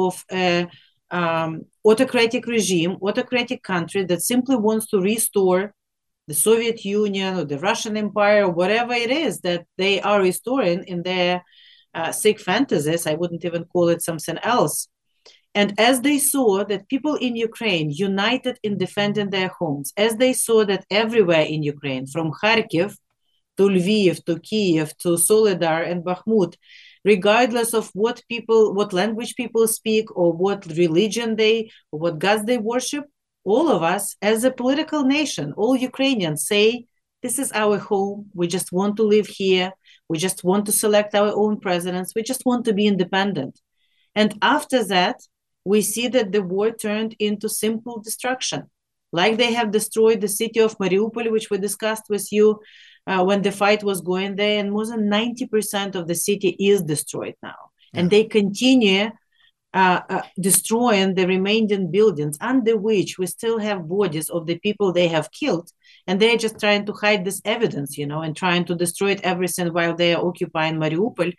of 0.02 0.24
a 0.32 0.68
um, 1.10 1.66
autocratic 1.84 2.46
regime, 2.46 2.92
autocratic 3.08 3.62
country 3.62 4.02
that 4.06 4.22
simply 4.22 4.56
wants 4.56 4.86
to 4.92 4.98
restore 5.12 5.74
the 6.26 6.34
Soviet 6.34 6.84
Union 6.84 7.38
or 7.38 7.44
the 7.44 7.58
Russian 7.58 7.96
Empire 7.96 8.44
or 8.44 8.50
whatever 8.50 8.92
it 8.92 9.10
is 9.10 9.40
that 9.40 9.66
they 9.76 10.00
are 10.00 10.20
restoring 10.20 10.84
in 10.84 11.02
their 11.02 11.44
uh, 11.94 12.12
sick 12.12 12.40
fantasies. 12.40 13.06
I 13.06 13.14
wouldn't 13.14 13.44
even 13.44 13.64
call 13.64 13.88
it 13.88 14.02
something 14.02 14.38
else. 14.38 14.88
And 15.54 15.78
as 15.78 16.00
they 16.00 16.18
saw 16.18 16.64
that 16.64 16.88
people 16.88 17.14
in 17.14 17.36
Ukraine 17.36 17.90
united 17.90 18.58
in 18.64 18.76
defending 18.76 19.30
their 19.30 19.48
homes, 19.48 19.92
as 19.96 20.16
they 20.16 20.32
saw 20.32 20.64
that 20.64 20.84
everywhere 20.90 21.42
in 21.42 21.62
Ukraine, 21.62 22.06
from 22.06 22.32
Kharkiv 22.32 22.96
to 23.56 23.62
Lviv 23.68 24.24
to 24.24 24.40
Kiev 24.40 24.96
to 24.98 25.10
Soledar 25.10 25.88
and 25.88 26.04
Bakhmut, 26.04 26.54
regardless 27.04 27.72
of 27.72 27.90
what 27.94 28.22
people, 28.28 28.74
what 28.74 28.92
language 28.92 29.36
people 29.36 29.68
speak, 29.68 30.06
or 30.16 30.32
what 30.32 30.66
religion 30.66 31.36
they, 31.36 31.70
or 31.92 32.00
what 32.00 32.18
gods 32.18 32.44
they 32.46 32.58
worship, 32.58 33.04
all 33.44 33.70
of 33.70 33.82
us 33.82 34.16
as 34.22 34.44
a 34.44 34.50
political 34.50 35.04
nation, 35.04 35.52
all 35.56 35.76
Ukrainians 35.76 36.46
say, 36.46 36.86
this 37.22 37.38
is 37.38 37.52
our 37.52 37.78
home. 37.78 38.30
We 38.34 38.46
just 38.48 38.72
want 38.72 38.96
to 38.96 39.02
live 39.02 39.26
here. 39.26 39.72
We 40.08 40.18
just 40.18 40.44
want 40.44 40.66
to 40.66 40.72
select 40.72 41.14
our 41.14 41.32
own 41.34 41.60
presidents. 41.60 42.12
We 42.14 42.22
just 42.22 42.44
want 42.44 42.64
to 42.66 42.74
be 42.74 42.86
independent. 42.86 43.60
And 44.14 44.36
after 44.42 44.84
that, 44.84 45.20
we 45.64 45.80
see 45.80 46.08
that 46.08 46.32
the 46.32 46.42
war 46.42 46.70
turned 46.70 47.16
into 47.18 47.48
simple 47.48 48.00
destruction. 48.00 48.70
Like 49.12 49.36
they 49.36 49.52
have 49.54 49.70
destroyed 49.70 50.20
the 50.20 50.28
city 50.28 50.60
of 50.60 50.76
Mariupol, 50.78 51.30
which 51.30 51.48
we 51.48 51.58
discussed 51.58 52.04
with 52.10 52.30
you 52.32 52.60
uh, 53.06 53.24
when 53.24 53.42
the 53.42 53.52
fight 53.52 53.82
was 53.82 54.00
going 54.00 54.36
there, 54.36 54.58
and 54.60 54.72
more 54.72 54.86
than 54.86 55.08
90% 55.08 55.94
of 55.94 56.06
the 56.06 56.14
city 56.14 56.56
is 56.58 56.82
destroyed 56.82 57.34
now. 57.42 57.70
Yeah. 57.92 58.00
And 58.00 58.10
they 58.10 58.24
continue 58.24 59.10
uh, 59.74 60.00
uh, 60.08 60.22
destroying 60.40 61.14
the 61.14 61.26
remaining 61.26 61.90
buildings 61.90 62.38
under 62.40 62.76
which 62.76 63.18
we 63.18 63.26
still 63.26 63.58
have 63.58 63.88
bodies 63.88 64.30
of 64.30 64.46
the 64.46 64.58
people 64.60 64.92
they 64.92 65.08
have 65.08 65.32
killed 65.32 65.68
and 66.06 66.20
they're 66.20 66.36
just 66.36 66.60
trying 66.60 66.86
to 66.86 66.92
hide 66.92 67.24
this 67.24 67.42
evidence 67.44 67.98
you 67.98 68.06
know 68.06 68.22
and 68.22 68.36
trying 68.36 68.64
to 68.64 68.74
destroy 68.76 69.10
it 69.10 69.20
everything 69.22 69.72
while 69.72 69.94
they 69.96 70.14
are 70.14 70.24
occupying 70.24 70.76
mariupol. 70.76 71.32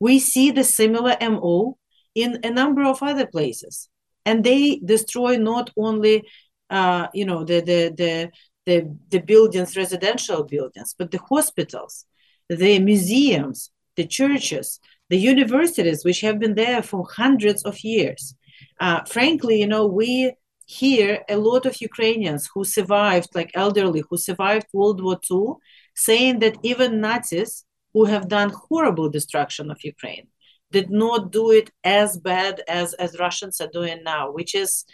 We 0.00 0.18
see 0.18 0.50
the 0.50 0.64
similar 0.64 1.16
mo 1.20 1.76
in 2.14 2.40
a 2.42 2.50
number 2.50 2.84
of 2.84 3.02
other 3.02 3.26
places 3.26 3.88
and 4.24 4.42
they 4.42 4.80
destroy 4.84 5.36
not 5.36 5.70
only 5.76 6.24
uh, 6.70 7.08
you 7.12 7.24
know 7.26 7.44
the, 7.44 7.60
the 7.60 7.94
the 7.96 8.30
the 8.66 8.96
the 9.10 9.20
buildings 9.20 9.76
residential 9.76 10.42
buildings 10.44 10.94
but 10.98 11.10
the 11.10 11.20
hospitals 11.28 12.06
the 12.48 12.78
museums 12.78 13.70
the 13.96 14.06
churches 14.06 14.80
the 15.10 15.18
universities, 15.18 16.04
which 16.04 16.20
have 16.20 16.38
been 16.38 16.54
there 16.54 16.82
for 16.82 17.06
hundreds 17.16 17.62
of 17.64 17.82
years. 17.84 18.34
Uh, 18.80 19.02
frankly, 19.04 19.60
you 19.60 19.66
know, 19.66 19.86
we 19.86 20.34
hear 20.66 21.22
a 21.28 21.36
lot 21.36 21.66
of 21.66 21.80
Ukrainians 21.80 22.48
who 22.52 22.64
survived, 22.64 23.28
like 23.34 23.50
elderly, 23.54 24.02
who 24.08 24.16
survived 24.16 24.66
World 24.72 25.02
War 25.02 25.18
II, 25.30 25.54
saying 25.94 26.38
that 26.40 26.56
even 26.62 27.00
Nazis 27.00 27.64
who 27.92 28.04
have 28.06 28.28
done 28.28 28.50
horrible 28.50 29.08
destruction 29.08 29.70
of 29.70 29.84
Ukraine 29.84 30.28
did 30.72 30.90
not 30.90 31.30
do 31.30 31.52
it 31.52 31.70
as 31.84 32.18
bad 32.18 32.62
as, 32.66 32.94
as 32.94 33.18
Russians 33.18 33.60
are 33.60 33.68
doing 33.68 34.02
now, 34.02 34.32
which 34.32 34.54
is, 34.54 34.84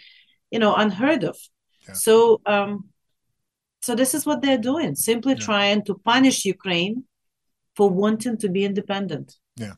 you 0.51 0.59
know, 0.59 0.75
unheard 0.75 1.25
of. 1.25 1.39
Yeah. 1.89 1.95
So, 1.95 2.41
um, 2.45 2.91
so 3.81 3.95
this 3.95 4.13
is 4.13 4.27
what 4.27 4.43
they're 4.43 4.59
doing, 4.59 4.95
simply 4.95 5.33
yeah. 5.33 5.47
trying 5.49 5.85
to 5.85 5.95
punish 5.95 6.45
Ukraine 6.45 7.05
for 7.77 7.89
wanting 7.89 8.37
to 8.39 8.49
be 8.51 8.65
independent. 8.65 9.37
Yeah. 9.57 9.75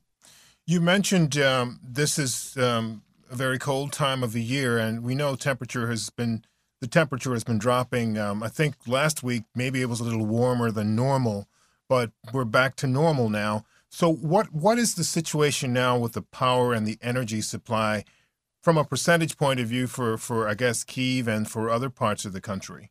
You 0.67 0.81
mentioned 0.81 1.37
um, 1.39 1.81
this 1.83 2.19
is 2.19 2.57
um, 2.57 3.03
a 3.31 3.35
very 3.35 3.59
cold 3.59 3.93
time 3.93 4.23
of 4.23 4.33
the 4.33 4.43
year, 4.43 4.79
and 4.79 5.03
we 5.03 5.15
know 5.15 5.35
temperature 5.35 5.89
has 5.89 6.11
been 6.11 6.45
the 6.81 6.87
temperature 6.87 7.33
has 7.33 7.45
been 7.45 7.59
dropping. 7.59 8.19
Um, 8.19 8.43
I 8.43 8.49
think 8.49 8.75
last 8.87 9.23
week 9.23 9.45
maybe 9.55 9.83
it 9.83 9.89
was 9.89 10.01
a 10.01 10.05
little 10.05 10.27
warmer 10.27 10.71
than 10.71 10.97
normal, 10.97 11.47
but 11.89 12.11
we're 12.33 12.45
back 12.45 12.77
to 12.77 12.87
normal 12.87 13.29
now. 13.29 13.65
So 13.89 14.11
what 14.13 14.53
what 14.53 14.79
is 14.79 14.95
the 14.95 15.05
situation 15.05 15.73
now 15.73 15.99
with 15.99 16.13
the 16.13 16.23
power 16.23 16.73
and 16.73 16.87
the 16.87 16.99
energy 17.03 17.41
supply 17.41 18.05
from 18.63 18.79
a 18.79 18.85
percentage 18.85 19.37
point 19.37 19.61
of 19.61 19.67
view 19.67 19.87
for, 19.87 20.17
for 20.17 20.49
I 20.49 20.55
guess 20.55 20.85
Kiev 20.85 21.29
and 21.29 21.51
for 21.51 21.69
other 21.69 21.91
parts 21.91 22.25
of 22.25 22.33
the 22.33 22.41
country? 22.41 22.91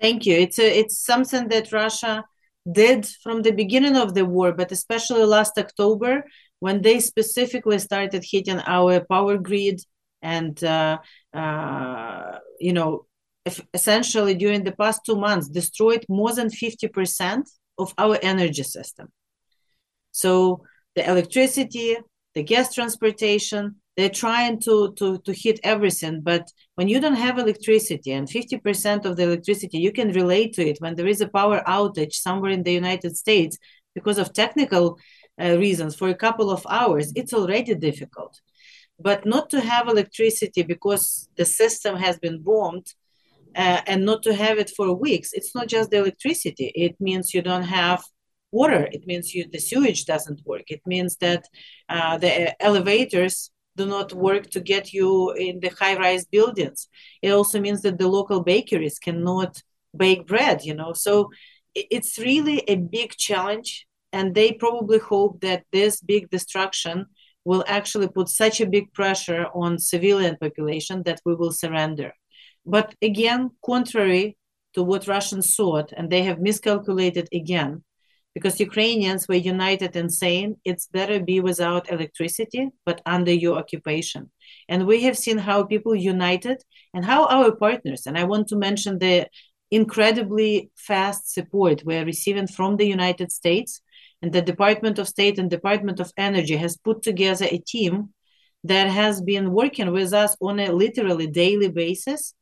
Thank 0.00 0.26
you. 0.26 0.36
It's 0.36 0.58
a, 0.58 0.78
it's 0.78 0.98
something 0.98 1.48
that 1.48 1.72
Russia 1.72 2.24
did 2.70 3.06
from 3.22 3.42
the 3.42 3.52
beginning 3.52 3.96
of 3.96 4.14
the 4.14 4.24
war, 4.24 4.52
but 4.52 4.72
especially 4.72 5.24
last 5.24 5.58
October 5.58 6.24
when 6.58 6.82
they 6.82 7.00
specifically 7.00 7.78
started 7.78 8.24
hitting 8.24 8.60
our 8.66 9.04
power 9.04 9.36
grid 9.36 9.80
and 10.22 10.62
uh, 10.64 10.98
uh, 11.34 12.38
you 12.58 12.72
know 12.72 13.06
essentially 13.72 14.34
during 14.34 14.64
the 14.64 14.72
past 14.72 15.02
two 15.06 15.16
months 15.16 15.48
destroyed 15.48 16.04
more 16.08 16.32
than 16.32 16.48
50% 16.48 17.42
of 17.78 17.94
our 17.96 18.18
energy 18.22 18.64
system. 18.64 19.08
So 20.10 20.62
the 20.96 21.08
electricity 21.08 21.96
the 22.36 22.42
gas 22.42 22.74
transportation 22.74 23.76
they're 23.96 24.10
trying 24.10 24.60
to, 24.60 24.92
to, 24.94 25.18
to 25.18 25.32
hit 25.32 25.58
everything 25.62 26.20
but 26.20 26.50
when 26.74 26.88
you 26.88 27.00
don't 27.00 27.14
have 27.14 27.38
electricity 27.38 28.12
and 28.12 28.28
50% 28.28 29.04
of 29.04 29.16
the 29.16 29.22
electricity 29.22 29.78
you 29.78 29.92
can 29.92 30.12
relate 30.12 30.52
to 30.54 30.66
it 30.66 30.78
when 30.80 30.94
there 30.94 31.06
is 31.06 31.20
a 31.20 31.28
power 31.28 31.62
outage 31.66 32.14
somewhere 32.14 32.50
in 32.50 32.62
the 32.62 32.72
united 32.72 33.16
states 33.16 33.58
because 33.94 34.18
of 34.18 34.32
technical 34.32 34.98
uh, 35.42 35.56
reasons 35.58 35.94
for 35.96 36.08
a 36.08 36.14
couple 36.14 36.50
of 36.50 36.66
hours 36.68 37.12
it's 37.14 37.34
already 37.34 37.74
difficult. 37.74 38.40
But 38.98 39.26
not 39.26 39.50
to 39.50 39.60
have 39.60 39.88
electricity 39.88 40.62
because 40.62 41.28
the 41.36 41.44
system 41.44 41.96
has 41.96 42.18
been 42.18 42.38
bombed 42.42 42.86
uh, 43.54 43.80
and 43.86 44.06
not 44.06 44.22
to 44.22 44.32
have 44.34 44.58
it 44.58 44.70
for 44.76 44.94
weeks 44.94 45.30
it's 45.32 45.54
not 45.54 45.66
just 45.68 45.90
the 45.90 45.98
electricity. 45.98 46.72
It 46.74 46.94
means 47.00 47.34
you 47.34 47.42
don't 47.42 47.70
have 47.80 48.02
water. 48.52 48.88
It 48.96 49.06
means 49.06 49.34
you 49.34 49.42
the 49.50 49.58
sewage 49.58 50.06
doesn't 50.06 50.40
work. 50.46 50.66
It 50.68 50.82
means 50.86 51.16
that 51.16 51.42
uh, 51.88 52.16
the 52.16 52.32
elevators 52.62 53.50
do 53.76 53.86
not 53.86 54.12
work 54.12 54.50
to 54.50 54.60
get 54.60 54.92
you 54.92 55.32
in 55.32 55.60
the 55.60 55.70
high 55.80 55.96
rise 55.96 56.24
buildings 56.26 56.88
it 57.22 57.30
also 57.30 57.60
means 57.60 57.82
that 57.82 57.98
the 57.98 58.08
local 58.08 58.42
bakeries 58.42 58.98
cannot 58.98 59.62
bake 59.96 60.26
bread 60.26 60.64
you 60.64 60.74
know 60.74 60.92
so 60.92 61.30
it's 61.74 62.18
really 62.18 62.58
a 62.68 62.76
big 62.76 63.10
challenge 63.16 63.86
and 64.12 64.34
they 64.34 64.52
probably 64.52 64.98
hope 64.98 65.40
that 65.40 65.64
this 65.72 66.00
big 66.00 66.30
destruction 66.30 67.06
will 67.44 67.64
actually 67.68 68.08
put 68.08 68.28
such 68.28 68.60
a 68.60 68.66
big 68.66 68.92
pressure 68.92 69.46
on 69.54 69.78
civilian 69.78 70.36
population 70.36 71.02
that 71.04 71.20
we 71.24 71.34
will 71.34 71.52
surrender. 71.52 72.12
But 72.64 72.94
again, 73.00 73.50
contrary 73.64 74.36
to 74.74 74.82
what 74.82 75.06
Russians 75.06 75.54
thought, 75.54 75.92
and 75.96 76.10
they 76.10 76.22
have 76.24 76.40
miscalculated 76.40 77.28
again, 77.32 77.84
because 78.36 78.60
Ukrainians 78.60 79.26
were 79.26 79.48
united 79.54 79.96
in 79.96 80.10
saying 80.10 80.56
it's 80.62 80.88
better 80.88 81.18
be 81.18 81.40
without 81.40 81.90
electricity, 81.90 82.68
but 82.84 83.00
under 83.06 83.32
your 83.32 83.56
occupation. 83.56 84.30
And 84.68 84.86
we 84.86 85.04
have 85.04 85.16
seen 85.16 85.38
how 85.38 85.64
people 85.64 85.94
united 85.96 86.58
and 86.92 87.02
how 87.02 87.24
our 87.28 87.56
partners, 87.56 88.02
and 88.06 88.18
I 88.18 88.24
want 88.24 88.48
to 88.48 88.56
mention 88.56 88.98
the 88.98 89.26
incredibly 89.70 90.70
fast 90.76 91.32
support 91.32 91.82
we're 91.86 92.04
receiving 92.04 92.46
from 92.46 92.76
the 92.76 92.86
United 92.86 93.32
States 93.32 93.80
and 94.20 94.34
the 94.34 94.42
Department 94.42 94.98
of 94.98 95.08
State 95.08 95.38
and 95.38 95.48
Department 95.48 95.98
of 95.98 96.12
Energy 96.18 96.56
has 96.56 96.76
put 96.76 97.00
together 97.00 97.46
a 97.50 97.64
team 97.74 98.10
that 98.64 98.88
has 98.90 99.22
been 99.22 99.50
working 99.50 99.92
with 99.92 100.12
us 100.12 100.36
on 100.42 100.60
a 100.60 100.72
literally 100.72 101.26
daily 101.26 101.70
basis 101.70 102.34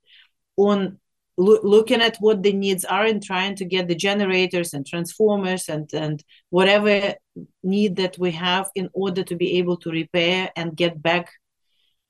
on 0.56 0.98
lo- 1.36 1.60
looking 1.62 2.00
at 2.00 2.16
what 2.18 2.42
the 2.42 2.52
needs 2.52 2.84
are 2.84 3.04
and 3.04 3.22
trying 3.22 3.56
to 3.56 3.64
get 3.64 3.88
the 3.88 3.94
generators 3.94 4.74
and 4.74 4.86
transformers 4.86 5.68
and, 5.68 5.88
and 5.92 6.22
whatever 6.50 7.14
need 7.62 7.96
that 7.96 8.16
we 8.18 8.30
have 8.32 8.70
in 8.74 8.88
order 8.92 9.22
to 9.22 9.36
be 9.36 9.58
able 9.58 9.76
to 9.78 9.90
repair 9.90 10.50
and 10.56 10.76
get 10.76 11.02
back 11.02 11.30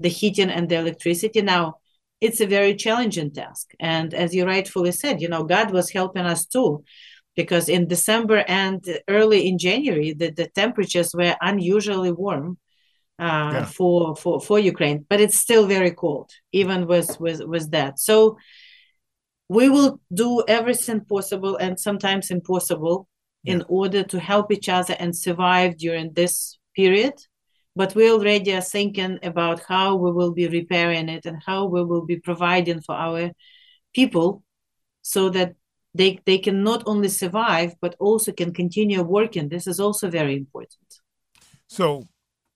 the 0.00 0.08
heating 0.08 0.50
and 0.50 0.68
the 0.68 0.76
electricity. 0.76 1.40
Now, 1.42 1.76
it's 2.20 2.40
a 2.40 2.46
very 2.46 2.74
challenging 2.74 3.32
task. 3.32 3.72
And 3.80 4.14
as 4.14 4.34
you 4.34 4.44
rightfully 4.46 4.92
said, 4.92 5.20
you 5.20 5.28
know, 5.28 5.44
God 5.44 5.72
was 5.72 5.90
helping 5.90 6.24
us 6.24 6.46
too 6.46 6.84
because 7.36 7.68
in 7.68 7.88
December 7.88 8.44
and 8.46 8.84
early 9.08 9.48
in 9.48 9.58
January, 9.58 10.12
the, 10.12 10.30
the 10.30 10.48
temperatures 10.48 11.12
were 11.14 11.36
unusually 11.40 12.12
warm 12.12 12.58
uh, 13.18 13.50
yeah. 13.52 13.64
for, 13.64 14.16
for, 14.16 14.40
for 14.40 14.58
Ukraine, 14.58 15.04
but 15.08 15.20
it's 15.20 15.38
still 15.38 15.66
very 15.66 15.90
cold, 15.90 16.30
even 16.52 16.86
with, 16.86 17.18
with, 17.20 17.42
with 17.44 17.70
that. 17.72 17.98
So 17.98 18.38
we 19.48 19.68
will 19.68 20.00
do 20.12 20.42
everything 20.48 21.04
possible 21.04 21.56
and 21.56 21.78
sometimes 21.78 22.30
impossible 22.30 23.08
yeah. 23.42 23.54
in 23.54 23.64
order 23.68 24.02
to 24.02 24.18
help 24.18 24.50
each 24.50 24.68
other 24.68 24.96
and 24.98 25.16
survive 25.16 25.76
during 25.76 26.12
this 26.12 26.58
period. 26.74 27.14
But 27.76 27.94
we 27.94 28.10
already 28.10 28.54
are 28.54 28.60
thinking 28.60 29.18
about 29.22 29.60
how 29.68 29.96
we 29.96 30.12
will 30.12 30.32
be 30.32 30.48
repairing 30.48 31.08
it 31.08 31.26
and 31.26 31.42
how 31.44 31.66
we 31.66 31.84
will 31.84 32.06
be 32.06 32.16
providing 32.16 32.80
for 32.80 32.94
our 32.94 33.32
people 33.92 34.42
so 35.02 35.28
that 35.30 35.54
they 35.94 36.18
they 36.26 36.38
can 36.38 36.62
not 36.62 36.82
only 36.86 37.08
survive 37.08 37.74
but 37.80 37.94
also 37.98 38.32
can 38.32 38.52
continue 38.52 39.02
working 39.02 39.48
this 39.48 39.66
is 39.66 39.78
also 39.78 40.10
very 40.10 40.36
important 40.36 41.00
so 41.68 42.08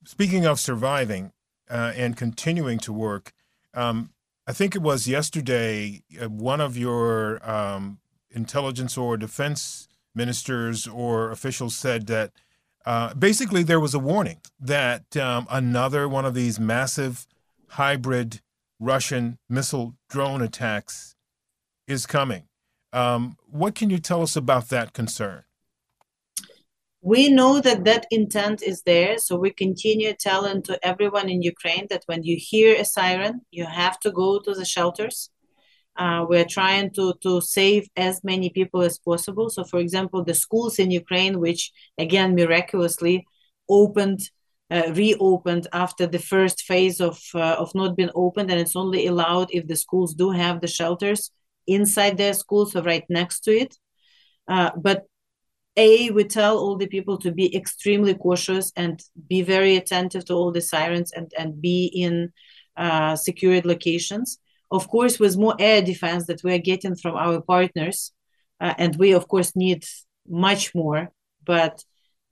speaking 0.05 0.44
of 0.44 0.59
surviving 0.59 1.33
uh, 1.70 1.92
and 1.94 2.16
continuing 2.16 2.79
to 2.79 2.92
work 2.92 3.33
um, 3.74 4.11
i 4.48 4.52
think 4.52 4.74
it 4.74 4.82
was 4.82 5.06
yesterday 5.06 6.02
uh, 6.20 6.28
one 6.28 6.61
of 6.61 6.76
your 6.76 7.38
um, 7.48 7.98
intelligence 8.30 8.98
or 8.98 9.16
defense 9.16 9.87
ministers 10.14 10.88
or 10.88 11.30
officials 11.30 11.76
said 11.76 12.08
that 12.08 12.32
uh, 12.87 13.14
basically 13.14 13.62
there 13.62 13.78
was 13.78 13.94
a 13.94 13.98
warning 13.98 14.40
that 14.58 15.16
um, 15.16 15.46
another 15.50 16.08
one 16.08 16.24
of 16.24 16.34
these 16.34 16.58
massive 16.58 17.26
hybrid 17.68 18.40
russian 18.80 19.38
missile 19.48 19.94
drone 20.08 20.42
attacks 20.42 21.14
is 21.87 22.06
coming 22.06 22.48
um, 22.92 23.37
what 23.46 23.74
can 23.74 23.90
you 23.90 23.98
tell 23.98 24.22
us 24.22 24.37
about 24.37 24.68
that 24.68 24.92
concern? 24.92 25.44
We 27.00 27.28
know 27.28 27.61
that 27.61 27.84
that 27.84 28.06
intent 28.11 28.62
is 28.62 28.82
there, 28.82 29.18
so 29.18 29.37
we 29.37 29.50
continue 29.52 30.12
telling 30.14 30.62
to 30.62 30.78
everyone 30.84 31.28
in 31.28 31.42
Ukraine 31.42 31.87
that 31.90 32.02
when 32.06 32.24
you 32.24 32.37
hear 32.38 32.74
a 32.74 32.84
siren, 32.84 33.42
you 33.52 33.66
have 33.66 34.00
to 34.00 34.11
go 34.11 34.40
to 34.40 34.52
the 34.52 34.64
shelters. 34.64 35.30
Uh, 35.96 36.24
we're 36.28 36.44
trying 36.44 36.90
to 36.94 37.14
to 37.22 37.40
save 37.40 37.88
as 37.96 38.22
many 38.24 38.50
people 38.50 38.82
as 38.82 38.98
possible. 38.98 39.48
So, 39.48 39.64
for 39.64 39.78
example, 39.78 40.24
the 40.24 40.34
schools 40.34 40.78
in 40.78 40.90
Ukraine, 40.90 41.40
which 41.40 41.72
again 41.98 42.34
miraculously 42.34 43.26
opened, 43.68 44.20
uh, 44.70 44.92
reopened 44.92 45.66
after 45.72 46.06
the 46.06 46.18
first 46.18 46.62
phase 46.62 47.00
of 47.00 47.18
uh, 47.34 47.56
of 47.62 47.74
not 47.74 47.96
being 47.96 48.14
opened, 48.14 48.50
and 48.50 48.61
it's 48.61 48.76
only 48.76 49.06
allowed 49.06 49.48
if 49.50 49.66
the 49.66 49.76
schools 49.76 50.14
do 50.14 50.30
have 50.30 50.61
the 50.61 50.68
shelters 50.78 51.30
inside 51.66 52.16
their 52.16 52.34
schools 52.34 52.72
so 52.72 52.82
right 52.82 53.04
next 53.08 53.40
to 53.40 53.52
it. 53.52 53.76
Uh, 54.48 54.70
but 54.76 55.04
a 55.78 56.10
we 56.10 56.24
tell 56.24 56.58
all 56.58 56.76
the 56.76 56.86
people 56.86 57.16
to 57.18 57.30
be 57.32 57.54
extremely 57.56 58.14
cautious 58.14 58.72
and 58.76 59.02
be 59.28 59.42
very 59.42 59.76
attentive 59.76 60.24
to 60.26 60.34
all 60.34 60.52
the 60.52 60.60
sirens 60.60 61.12
and 61.12 61.32
and 61.38 61.62
be 61.62 61.86
in 61.86 62.32
uh, 62.76 63.16
secured 63.16 63.64
locations. 63.64 64.38
Of 64.70 64.88
course, 64.88 65.18
with 65.18 65.38
more 65.38 65.56
air 65.58 65.80
defense 65.80 66.26
that 66.26 66.42
we 66.44 66.52
are 66.52 66.58
getting 66.70 66.96
from 66.96 67.14
our 67.16 67.40
partners, 67.40 68.12
uh, 68.60 68.74
and 68.76 68.96
we 68.96 69.12
of 69.14 69.28
course 69.28 69.56
need 69.56 69.84
much 70.28 70.74
more, 70.74 71.10
but 71.44 71.82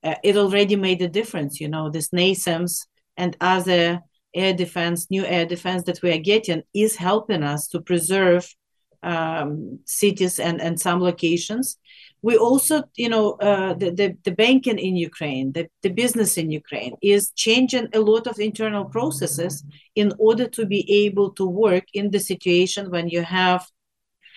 uh, 0.02 0.16
it 0.22 0.36
already 0.36 0.76
made 0.76 1.00
a 1.00 1.08
difference. 1.08 1.60
You 1.60 1.68
know, 1.68 1.88
this 1.88 2.10
NASAMS 2.10 2.86
and 3.16 3.36
other 3.40 4.02
air 4.34 4.52
defense, 4.52 5.10
new 5.10 5.24
air 5.24 5.46
defense 5.46 5.84
that 5.84 6.02
we 6.02 6.10
are 6.10 6.18
getting 6.18 6.62
is 6.74 6.96
helping 6.96 7.42
us 7.42 7.68
to 7.68 7.80
preserve 7.80 8.54
um, 9.02 9.78
cities 9.84 10.38
and, 10.38 10.60
and 10.60 10.78
some 10.80 11.00
locations. 11.00 11.78
We 12.26 12.36
also, 12.36 12.82
you 12.96 13.08
know, 13.08 13.34
uh, 13.34 13.74
the, 13.74 13.90
the, 13.90 14.16
the, 14.24 14.32
banking 14.32 14.80
in 14.80 14.96
Ukraine, 14.96 15.52
the, 15.52 15.68
the 15.84 15.90
business 15.90 16.36
in 16.36 16.50
Ukraine 16.50 16.94
is 17.00 17.30
changing 17.44 17.86
a 17.94 18.00
lot 18.00 18.26
of 18.26 18.40
internal 18.40 18.84
processes 18.84 19.62
in 19.94 20.12
order 20.18 20.48
to 20.48 20.66
be 20.66 20.82
able 21.04 21.30
to 21.38 21.46
work 21.46 21.84
in 21.94 22.10
the 22.10 22.18
situation 22.18 22.90
when 22.90 23.06
you 23.08 23.22
have 23.22 23.62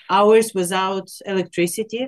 hours 0.07 0.53
without 0.53 1.09
electricity. 1.25 2.03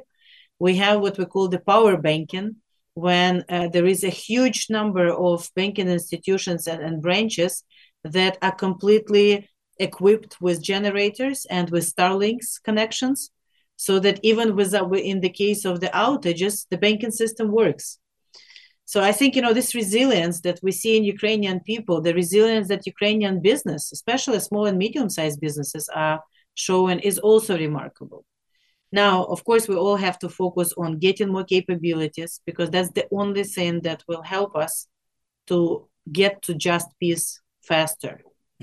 We 0.60 0.76
have 0.76 1.02
what 1.02 1.18
we 1.18 1.26
call 1.26 1.48
the 1.48 1.66
power 1.74 1.98
banking, 1.98 2.58
when 2.94 3.44
uh, 3.50 3.70
there 3.70 3.88
is 3.88 4.04
a 4.04 4.20
huge 4.28 4.68
number 4.70 5.08
of 5.08 5.50
banking 5.56 5.90
institutions 5.90 6.68
and, 6.68 6.84
and 6.84 7.02
branches 7.02 7.64
that 8.04 8.38
are 8.44 8.56
completely 8.66 9.50
equipped 9.80 10.40
with 10.40 10.62
generators 10.62 11.48
and 11.50 11.72
with 11.72 11.92
Starlinks 11.92 12.62
connections, 12.64 13.32
so 13.86 13.98
that 13.98 14.20
even 14.22 14.52
uh, 14.52 14.84
with 14.84 15.02
in 15.12 15.22
the 15.22 15.36
case 15.44 15.66
of 15.66 15.80
the 15.80 15.92
outages, 16.08 16.68
the 16.70 16.78
banking 16.78 17.10
system 17.10 17.52
works. 17.52 17.98
So 18.86 19.02
I 19.02 19.12
think 19.12 19.36
you 19.36 19.42
know 19.42 19.54
this 19.54 19.74
resilience 19.74 20.42
that 20.42 20.60
we 20.62 20.72
see 20.72 20.94
in 20.98 21.04
Ukrainian 21.16 21.60
people, 21.62 21.98
the 22.00 22.14
resilience 22.14 22.68
that 22.68 22.86
Ukrainian 22.86 23.42
business, 23.42 23.92
especially 23.92 24.40
small 24.40 24.68
and 24.68 24.78
medium-sized 24.78 25.40
businesses, 25.42 25.90
are 26.06 26.20
showing, 26.54 27.00
is 27.00 27.18
also 27.18 27.58
remarkable. 27.58 28.24
Now, 28.92 29.16
of 29.34 29.40
course, 29.48 29.66
we 29.68 29.78
all 29.84 30.00
have 30.08 30.20
to 30.20 30.30
focus 30.30 30.70
on 30.84 31.00
getting 31.06 31.30
more 31.36 31.48
capabilities 31.56 32.40
because 32.46 32.70
that's 32.70 32.92
the 32.92 33.08
only 33.22 33.46
thing 33.56 33.74
that 33.88 34.04
will 34.08 34.22
help 34.36 34.52
us 34.66 34.74
to 35.48 35.90
get 36.20 36.34
to 36.44 36.54
just 36.54 36.88
peace 37.00 37.26
faster 37.72 38.16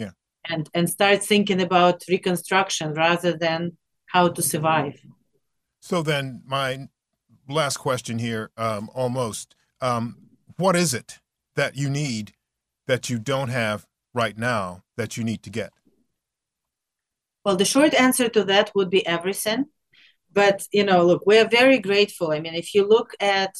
Yeah. 0.02 0.12
and 0.52 0.64
and 0.76 0.86
start 0.96 1.18
thinking 1.32 1.60
about 1.68 1.96
reconstruction 2.14 2.88
rather 3.06 3.32
than 3.46 3.60
how 4.08 4.28
to 4.28 4.42
survive. 4.42 5.00
So 5.80 6.02
then, 6.02 6.42
my 6.46 6.88
last 7.48 7.78
question 7.78 8.18
here, 8.18 8.50
um, 8.56 8.90
almost, 8.94 9.54
um, 9.80 10.16
what 10.56 10.76
is 10.76 10.92
it 10.92 11.20
that 11.56 11.76
you 11.76 11.88
need 11.88 12.32
that 12.86 13.08
you 13.08 13.18
don't 13.18 13.48
have 13.48 13.86
right 14.12 14.36
now 14.36 14.82
that 14.96 15.16
you 15.16 15.24
need 15.24 15.42
to 15.44 15.50
get? 15.50 15.72
Well, 17.44 17.56
the 17.56 17.64
short 17.64 17.94
answer 17.94 18.28
to 18.28 18.44
that 18.44 18.72
would 18.74 18.90
be 18.90 19.06
everything. 19.06 19.66
But 20.32 20.66
you 20.72 20.84
know, 20.84 21.04
look, 21.06 21.22
we 21.26 21.38
are 21.38 21.48
very 21.48 21.78
grateful. 21.78 22.32
I 22.32 22.40
mean, 22.40 22.54
if 22.54 22.74
you 22.74 22.86
look 22.86 23.12
at 23.20 23.54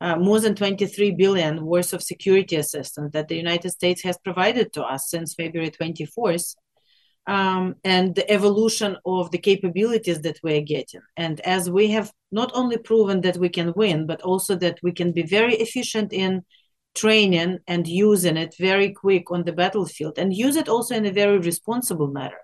uh, 0.00 0.16
more 0.16 0.40
than 0.40 0.54
23 0.54 1.12
billion 1.12 1.64
worth 1.64 1.92
of 1.92 2.02
security 2.02 2.56
assistance 2.56 3.12
that 3.12 3.28
the 3.28 3.36
United 3.36 3.70
States 3.70 4.02
has 4.02 4.18
provided 4.18 4.72
to 4.72 4.82
us 4.82 5.08
since 5.08 5.34
February 5.34 5.70
24th, 5.70 6.56
um, 7.26 7.76
and 7.84 8.14
the 8.14 8.28
evolution 8.30 8.96
of 9.04 9.30
the 9.30 9.38
capabilities 9.38 10.20
that 10.22 10.38
we're 10.42 10.60
getting. 10.60 11.02
And 11.16 11.40
as 11.40 11.70
we 11.70 11.88
have 11.88 12.12
not 12.30 12.50
only 12.54 12.78
proven 12.78 13.20
that 13.20 13.36
we 13.36 13.48
can 13.48 13.72
win, 13.76 14.06
but 14.06 14.22
also 14.22 14.56
that 14.56 14.78
we 14.82 14.92
can 14.92 15.12
be 15.12 15.22
very 15.22 15.54
efficient 15.56 16.12
in 16.12 16.44
training 16.94 17.58
and 17.66 17.86
using 17.86 18.36
it 18.36 18.54
very 18.58 18.92
quick 18.92 19.30
on 19.30 19.44
the 19.44 19.52
battlefield 19.52 20.18
and 20.18 20.34
use 20.34 20.56
it 20.56 20.68
also 20.68 20.94
in 20.94 21.06
a 21.06 21.12
very 21.12 21.38
responsible 21.38 22.08
manner. 22.08 22.40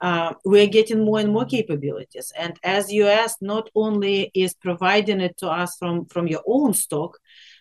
Uh, 0.00 0.34
we're 0.44 0.66
getting 0.66 1.04
more 1.04 1.20
and 1.20 1.32
more 1.32 1.44
capabilities. 1.44 2.32
And 2.36 2.58
as 2.64 2.90
you 2.90 3.06
asked, 3.06 3.40
not 3.40 3.70
only 3.76 4.32
is 4.34 4.54
providing 4.54 5.20
it 5.20 5.36
to 5.38 5.48
us 5.48 5.76
from, 5.76 6.06
from 6.06 6.26
your 6.26 6.42
own 6.44 6.74
stock, 6.74 7.18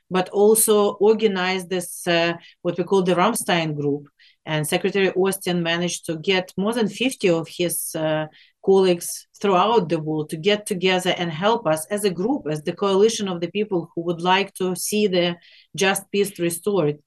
but 0.10 0.28
also 0.30 0.94
organize 0.94 1.68
this, 1.68 2.08
uh, 2.08 2.34
what 2.64 2.78
we 2.78 2.84
call 2.84 3.04
the 3.04 3.14
Ramstein 3.14 3.76
group. 3.76 4.08
And 4.46 4.68
Secretary 4.68 5.12
Austin 5.12 5.62
managed 5.62 6.06
to 6.08 6.18
get 6.18 6.52
more 6.58 6.74
than 6.74 6.88
50 6.88 7.30
of 7.30 7.48
his 7.48 7.94
uh, 7.96 8.26
colleagues 8.66 9.28
throughout 9.40 9.90
the 9.90 10.00
world 10.00 10.30
to 10.30 10.38
get 10.38 10.66
together 10.66 11.14
and 11.18 11.32
help 11.32 11.68
us 11.68 11.86
as 11.88 12.04
a 12.04 12.10
group, 12.10 12.48
as 12.50 12.64
the 12.64 12.74
coalition 12.74 13.28
of 13.28 13.40
the 13.40 13.52
people 13.52 13.92
who 13.94 14.02
would 14.02 14.22
like 14.22 14.54
to 14.56 14.76
see 14.76 15.08
the 15.08 15.38
just 15.76 16.10
peace 16.12 16.40
restored. 16.40 16.98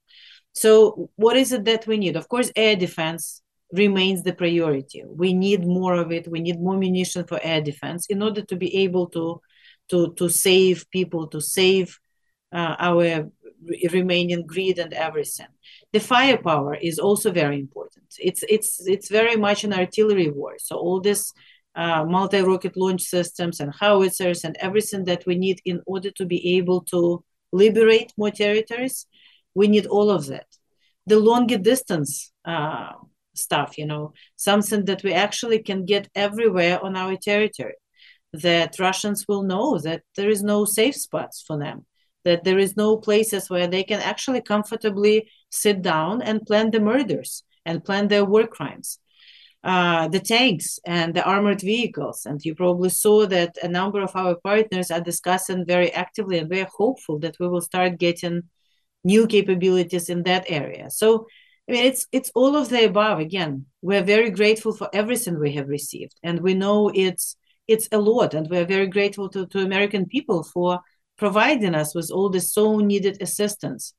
So, 0.53 1.09
what 1.15 1.35
is 1.35 1.51
it 1.51 1.65
that 1.65 1.85
we 1.85 1.97
need? 1.97 2.15
Of 2.15 2.29
course, 2.29 2.51
air 2.55 2.77
defense 2.77 3.41
remains 3.71 4.23
the 4.23 4.33
priority. 4.33 5.03
We 5.05 5.33
need 5.33 5.65
more 5.65 5.95
of 5.95 6.11
it. 6.11 6.29
We 6.29 6.39
need 6.39 6.59
more 6.59 6.77
munition 6.77 7.25
for 7.25 7.39
air 7.43 7.61
defense 7.61 8.05
in 8.07 8.21
order 8.23 8.41
to 8.43 8.55
be 8.55 8.83
able 8.83 9.07
to 9.07 9.41
to 9.89 10.13
to 10.13 10.29
save 10.29 10.89
people, 10.89 11.27
to 11.27 11.41
save 11.41 11.99
uh, 12.53 12.75
our 12.79 13.29
remaining 13.91 14.45
grid 14.45 14.79
and 14.79 14.93
everything. 14.93 15.47
The 15.93 15.99
firepower 15.99 16.75
is 16.75 16.99
also 16.99 17.31
very 17.31 17.59
important. 17.59 18.05
It's 18.19 18.43
it's 18.49 18.85
it's 18.87 19.09
very 19.09 19.35
much 19.35 19.63
an 19.63 19.73
artillery 19.73 20.29
war. 20.29 20.55
So 20.57 20.75
all 20.77 21.01
this 21.01 21.33
uh, 21.75 22.05
multi-rocket 22.05 22.77
launch 22.77 23.01
systems 23.01 23.59
and 23.59 23.73
howitzers 23.73 24.43
and 24.43 24.55
everything 24.59 25.05
that 25.05 25.25
we 25.25 25.35
need 25.35 25.59
in 25.65 25.81
order 25.85 26.11
to 26.11 26.25
be 26.25 26.57
able 26.57 26.81
to 26.81 27.23
liberate 27.51 28.13
more 28.17 28.31
territories, 28.31 29.07
we 29.53 29.67
need 29.67 29.85
all 29.85 30.09
of 30.09 30.27
that. 30.27 30.47
The 31.07 31.19
longer 31.19 31.57
distance 31.57 32.31
uh, 32.45 32.93
stuff 33.37 33.77
you 33.77 33.85
know 33.85 34.13
something 34.35 34.85
that 34.85 35.03
we 35.03 35.13
actually 35.13 35.59
can 35.59 35.85
get 35.85 36.09
everywhere 36.15 36.83
on 36.83 36.95
our 36.95 37.15
territory 37.15 37.75
that 38.33 38.79
russians 38.79 39.25
will 39.27 39.43
know 39.43 39.77
that 39.77 40.01
there 40.15 40.29
is 40.29 40.43
no 40.43 40.65
safe 40.65 40.95
spots 40.95 41.43
for 41.45 41.57
them 41.57 41.85
that 42.25 42.43
there 42.43 42.59
is 42.59 42.75
no 42.75 42.97
places 42.97 43.49
where 43.49 43.67
they 43.67 43.83
can 43.83 44.01
actually 44.01 44.41
comfortably 44.41 45.29
sit 45.49 45.81
down 45.81 46.21
and 46.21 46.45
plan 46.45 46.71
the 46.71 46.79
murders 46.79 47.43
and 47.65 47.83
plan 47.83 48.07
their 48.07 48.25
war 48.25 48.45
crimes. 48.47 48.99
Uh, 49.63 50.07
the 50.09 50.19
tanks 50.19 50.79
and 50.85 51.15
the 51.15 51.23
armored 51.23 51.61
vehicles. 51.61 52.27
And 52.27 52.39
you 52.45 52.53
probably 52.53 52.89
saw 52.89 53.25
that 53.25 53.57
a 53.63 53.67
number 53.67 53.99
of 54.03 54.15
our 54.15 54.35
partners 54.35 54.91
are 54.91 55.01
discussing 55.01 55.65
very 55.65 55.91
actively 55.91 56.37
and 56.37 56.47
we're 56.47 56.69
hopeful 56.71 57.17
that 57.19 57.37
we 57.39 57.47
will 57.47 57.61
start 57.61 57.97
getting 57.97 58.43
new 59.03 59.25
capabilities 59.25 60.09
in 60.09 60.21
that 60.23 60.45
area. 60.49 60.91
So 60.91 61.25
I 61.67 61.71
mean, 61.71 61.85
it's 61.85 62.05
it's 62.11 62.31
all 62.35 62.55
of 62.55 62.69
the 62.69 62.85
above. 62.85 63.19
Again, 63.19 63.65
we're 63.81 64.03
very 64.03 64.29
grateful 64.29 64.71
for 64.73 64.89
everything 64.93 65.39
we 65.39 65.53
have 65.53 65.67
received, 65.67 66.15
and 66.21 66.41
we 66.41 66.53
know 66.53 66.91
it's 66.93 67.35
it's 67.67 67.89
a 67.91 67.97
lot, 67.97 68.35
and 68.35 68.47
we're 68.49 68.65
very 68.65 68.87
grateful 68.87 69.29
to, 69.29 69.47
to 69.47 69.59
American 69.59 70.05
people 70.05 70.43
for 70.43 70.81
providing 71.17 71.75
us 71.75 71.95
with 71.95 72.11
all 72.11 72.29
the 72.29 72.41
so 72.41 72.79
needed 72.79 73.21
assistance. 73.21 73.93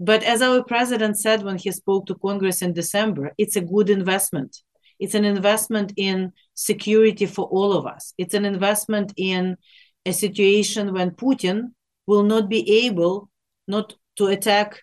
But 0.00 0.22
as 0.22 0.42
our 0.42 0.62
president 0.62 1.18
said 1.18 1.42
when 1.42 1.58
he 1.58 1.72
spoke 1.72 2.06
to 2.06 2.14
Congress 2.14 2.62
in 2.62 2.72
December, 2.72 3.32
it's 3.38 3.56
a 3.56 3.60
good 3.60 3.90
investment. 3.90 4.56
It's 4.98 5.14
an 5.14 5.24
investment 5.24 5.92
in 5.96 6.32
security 6.54 7.26
for 7.26 7.46
all 7.46 7.72
of 7.72 7.86
us. 7.86 8.14
It's 8.18 8.34
an 8.34 8.44
investment 8.44 9.12
in 9.16 9.56
a 10.04 10.12
situation 10.12 10.92
when 10.92 11.10
Putin 11.12 11.72
will 12.06 12.22
not 12.22 12.48
be 12.48 12.86
able 12.86 13.30
not 13.66 13.94
to 14.16 14.26
attack 14.26 14.82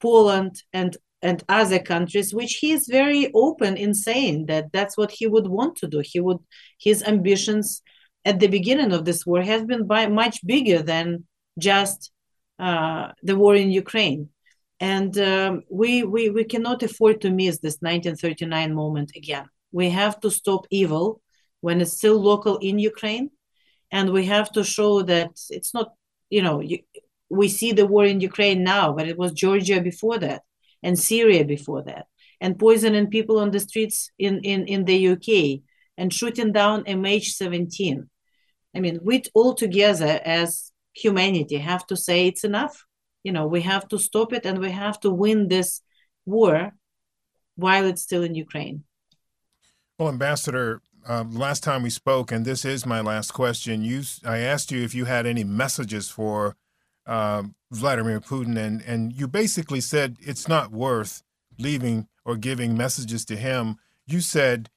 Poland 0.00 0.62
and 0.72 0.96
and 1.20 1.42
other 1.48 1.80
countries 1.80 2.32
which 2.32 2.58
he 2.60 2.70
is 2.70 2.86
very 2.86 3.28
open 3.34 3.76
in 3.76 3.92
saying 3.92 4.46
that 4.46 4.72
that's 4.72 4.96
what 4.96 5.10
he 5.10 5.26
would 5.26 5.48
want 5.48 5.76
to 5.76 5.88
do 5.88 6.00
he 6.04 6.20
would 6.20 6.38
his 6.78 7.02
ambitions 7.02 7.82
at 8.24 8.40
the 8.40 8.48
beginning 8.48 8.92
of 8.92 9.04
this 9.04 9.24
war 9.24 9.42
has 9.42 9.64
been 9.64 9.86
by 9.86 10.06
much 10.06 10.44
bigger 10.46 10.82
than 10.82 11.24
just 11.58 12.10
uh, 12.58 13.12
the 13.22 13.36
war 13.36 13.54
in 13.54 13.70
ukraine. 13.70 14.28
And 14.80 15.18
um, 15.18 15.62
we, 15.70 16.04
we 16.04 16.30
we 16.30 16.44
cannot 16.44 16.82
afford 16.82 17.20
to 17.22 17.30
miss 17.30 17.58
this 17.58 17.78
1939 17.80 18.74
moment 18.74 19.12
again. 19.16 19.46
We 19.72 19.90
have 19.90 20.20
to 20.20 20.30
stop 20.30 20.66
evil 20.70 21.20
when 21.60 21.80
it's 21.80 21.94
still 21.94 22.20
local 22.20 22.58
in 22.58 22.78
ukraine. 22.78 23.30
And 23.90 24.12
we 24.12 24.26
have 24.26 24.52
to 24.52 24.62
show 24.62 25.02
that 25.02 25.30
it's 25.50 25.74
not 25.74 25.94
you 26.30 26.42
know 26.42 26.60
you, 26.60 26.78
we 27.30 27.48
see 27.48 27.72
the 27.72 27.86
war 27.86 28.04
in 28.04 28.20
ukraine 28.20 28.62
now 28.62 28.92
but 28.92 29.08
it 29.08 29.18
was 29.18 29.32
georgia 29.32 29.80
before 29.80 30.18
that 30.18 30.42
and 30.82 30.98
Syria 30.98 31.44
before 31.44 31.82
that, 31.84 32.06
and 32.40 32.58
poisoning 32.58 33.08
people 33.08 33.38
on 33.38 33.50
the 33.50 33.60
streets 33.60 34.10
in, 34.18 34.40
in, 34.40 34.66
in 34.66 34.84
the 34.84 35.08
UK 35.08 35.60
and 35.98 36.14
shooting 36.14 36.52
down 36.52 36.84
MH17. 36.84 38.08
I 38.74 38.80
mean, 38.80 39.00
we 39.02 39.24
all 39.34 39.54
together 39.54 40.20
as 40.24 40.72
humanity 40.94 41.56
have 41.56 41.86
to 41.88 41.96
say 41.96 42.26
it's 42.26 42.44
enough. 42.44 42.86
You 43.24 43.32
know, 43.32 43.46
we 43.46 43.60
have 43.62 43.88
to 43.88 43.98
stop 43.98 44.32
it 44.32 44.46
and 44.46 44.58
we 44.60 44.70
have 44.70 45.00
to 45.00 45.10
win 45.10 45.48
this 45.48 45.82
war 46.24 46.72
while 47.56 47.84
it's 47.84 48.02
still 48.02 48.22
in 48.22 48.36
Ukraine. 48.36 48.84
Well, 49.98 50.08
Ambassador, 50.08 50.80
um, 51.06 51.32
last 51.32 51.64
time 51.64 51.82
we 51.82 51.90
spoke, 51.90 52.30
and 52.30 52.44
this 52.44 52.64
is 52.64 52.86
my 52.86 53.00
last 53.00 53.32
question. 53.32 53.82
You, 53.82 54.02
I 54.24 54.38
asked 54.38 54.70
you 54.70 54.82
if 54.84 54.94
you 54.94 55.06
had 55.06 55.26
any 55.26 55.42
messages 55.42 56.08
for 56.08 56.54
um, 57.06 57.56
Vladimir 57.72 58.20
Putin, 58.20 58.56
and 58.56 58.82
and 58.82 59.12
you 59.12 59.26
basically 59.26 59.80
said 59.80 60.16
it's 60.20 60.46
not 60.46 60.70
worth 60.70 61.22
leaving 61.58 62.06
or 62.24 62.36
giving 62.36 62.76
messages 62.76 63.24
to 63.24 63.36
him. 63.36 63.76
You 64.06 64.20
said 64.20 64.70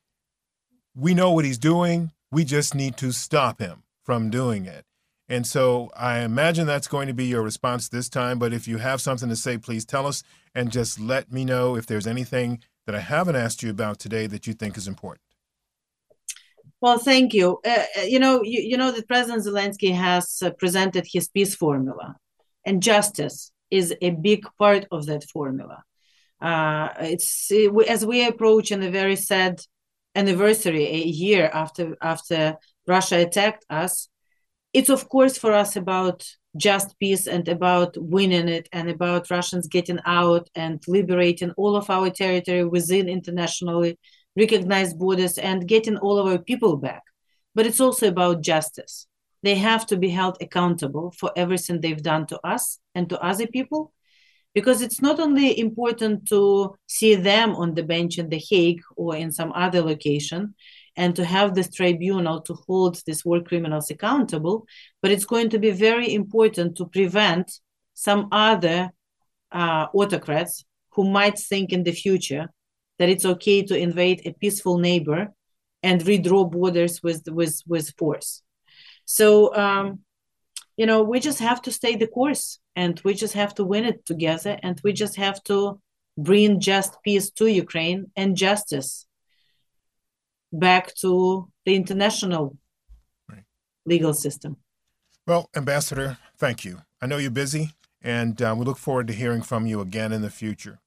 we 0.96 1.14
know 1.14 1.32
what 1.32 1.46
he's 1.46 1.58
doing. 1.58 2.12
We 2.32 2.44
just 2.44 2.76
need 2.76 2.98
to 2.98 3.12
stop 3.12 3.60
him 3.60 3.84
from 4.04 4.30
doing 4.30 4.66
it. 4.66 4.86
And 5.30 5.48
so 5.48 5.92
I 5.96 6.20
imagine 6.20 6.68
that's 6.68 6.88
going 6.88 7.08
to 7.08 7.14
be 7.14 7.26
your 7.26 7.42
response 7.42 7.88
this 7.88 8.10
time. 8.10 8.38
But 8.38 8.52
if 8.52 8.68
you 8.68 8.80
have 8.80 9.00
something 9.00 9.30
to 9.30 9.36
say, 9.36 9.58
please 9.58 9.86
tell 9.86 10.06
us 10.06 10.24
and 10.54 10.72
just 10.72 11.00
let 11.00 11.32
me 11.32 11.46
know 11.46 11.78
if 11.78 11.86
there's 11.86 12.08
anything 12.08 12.60
that 12.86 12.96
I 12.96 13.00
haven't 13.00 13.38
asked 13.38 13.64
you 13.64 13.70
about 13.70 14.00
today 14.00 14.28
that 14.28 14.46
you 14.46 14.54
think 14.54 14.76
is 14.76 14.88
important. 14.88 15.22
Well, 16.82 16.98
thank 16.98 17.34
you. 17.34 17.60
Uh, 17.66 17.84
uh 17.98 18.02
you 18.02 18.20
know, 18.20 18.42
you, 18.44 18.60
you 18.62 18.76
know 18.76 18.92
that 18.92 19.08
President 19.08 19.46
Zelensky 19.46 19.94
has 19.96 20.42
uh, 20.44 20.50
presented 20.50 21.06
his 21.10 21.30
peace 21.30 21.56
formula, 21.56 22.16
and 22.66 22.82
justice 22.82 23.52
is 23.70 23.96
a 24.02 24.10
big 24.10 24.46
part 24.58 24.86
of 24.92 25.06
that 25.06 25.24
formula. 25.26 25.84
Uh, 26.42 26.90
it's 27.00 27.52
as 27.88 28.06
we 28.06 28.28
approach 28.28 28.72
in 28.72 28.82
a 28.82 28.90
very 28.90 29.16
sad 29.16 29.62
anniversary, 30.16 30.86
a 30.88 31.04
year 31.06 31.50
after 31.54 31.98
after 32.02 32.58
Russia 32.88 33.20
attacked 33.22 33.66
us. 33.70 34.10
It's 34.74 34.90
of 34.90 35.10
course 35.10 35.38
for 35.38 35.54
us 35.54 35.76
about 35.76 36.28
just 36.58 36.98
peace 37.00 37.28
and 37.28 37.48
about 37.48 37.96
winning 37.98 38.50
it 38.50 38.68
and 38.72 38.90
about 38.90 39.30
Russians 39.30 39.68
getting 39.68 40.00
out 40.06 40.50
and 40.56 40.82
liberating 40.88 41.52
all 41.58 41.76
of 41.76 41.90
our 41.90 42.10
territory 42.10 42.66
within 42.66 43.08
internationally 43.08 43.98
recognized 44.38 45.00
borders 45.00 45.38
and 45.38 45.68
getting 45.68 45.98
all 45.98 46.18
of 46.18 46.28
our 46.28 46.40
people 46.40 46.78
back. 46.78 47.04
But 47.56 47.66
it's 47.66 47.80
also 47.80 48.08
about 48.08 48.42
justice 48.42 49.08
they 49.44 49.56
have 49.56 49.86
to 49.88 49.98
be 49.98 50.10
held 50.10 50.38
accountable 50.42 51.12
for 51.12 51.32
everything 51.36 51.82
they've 51.82 52.04
done 52.04 52.26
to 52.28 52.40
us 52.46 52.80
and 52.94 53.10
to 53.10 53.20
other 53.20 53.48
people 53.48 53.94
because 54.54 54.82
it's 54.82 55.02
not 55.02 55.20
only 55.20 55.58
important 55.60 56.28
to 56.28 56.76
see 56.88 57.16
them 57.16 57.56
on 57.56 57.74
the 57.74 57.84
bench 57.84 58.18
in 58.18 58.30
the 58.30 58.42
hague 58.50 58.82
or 58.96 59.16
in 59.16 59.32
some 59.32 59.52
other 59.54 59.82
location 59.82 60.54
and 60.98 61.16
to 61.16 61.24
have 61.24 61.56
this 61.56 61.70
tribunal 61.70 62.42
to 62.42 62.54
hold 62.54 63.02
these 63.06 63.24
war 63.24 63.42
criminals 63.42 63.90
accountable 63.90 64.66
but 65.02 65.12
it's 65.12 65.26
going 65.26 65.50
to 65.50 65.60
be 65.60 65.72
very 65.72 66.14
important 66.14 66.76
to 66.76 66.86
prevent 66.86 67.60
some 67.94 68.28
other 68.32 68.92
uh, 69.52 69.88
autocrats 69.94 70.66
who 70.94 71.10
might 71.10 71.38
think 71.38 71.72
in 71.72 71.84
the 71.84 71.92
future 71.92 72.50
that 73.00 73.10
it's 73.10 73.26
okay 73.26 73.64
to 73.64 73.78
invade 73.78 74.22
a 74.26 74.34
peaceful 74.34 74.78
neighbor 74.78 75.34
and 75.84 76.02
redraw 76.02 76.50
borders 76.50 77.02
with 77.02 77.24
with 77.28 77.62
with 77.68 77.94
force. 77.98 78.44
So 79.06 79.56
um, 79.56 80.00
you 80.78 80.86
know 80.86 81.02
we 81.04 81.20
just 81.20 81.40
have 81.40 81.62
to 81.64 81.72
stay 81.72 81.96
the 81.96 82.08
course, 82.08 82.60
and 82.76 83.00
we 83.04 83.14
just 83.14 83.34
have 83.34 83.54
to 83.56 83.64
win 83.64 83.86
it 83.86 84.06
together, 84.06 84.58
and 84.64 84.80
we 84.84 84.94
just 84.94 85.16
have 85.16 85.44
to 85.44 85.80
bring 86.18 86.60
just 86.60 87.02
peace 87.04 87.30
to 87.32 87.48
Ukraine 87.48 88.12
and 88.16 88.36
justice 88.36 89.06
back 90.52 90.94
to 90.96 91.50
the 91.66 91.76
international 91.76 92.58
right. 93.30 93.44
legal 93.86 94.14
system. 94.14 94.58
Well, 95.26 95.50
Ambassador, 95.56 96.18
thank 96.38 96.66
you. 96.66 96.82
I 97.02 97.08
know 97.08 97.18
you're 97.18 97.32
busy, 97.32 97.72
and 98.02 98.42
uh, 98.42 98.56
we 98.58 98.66
look 98.66 98.78
forward 98.78 99.08
to 99.08 99.14
hearing 99.14 99.42
from 99.42 99.66
you 99.66 99.82
again 99.82 100.12
in 100.12 100.22
the 100.22 100.30
future. 100.30 100.80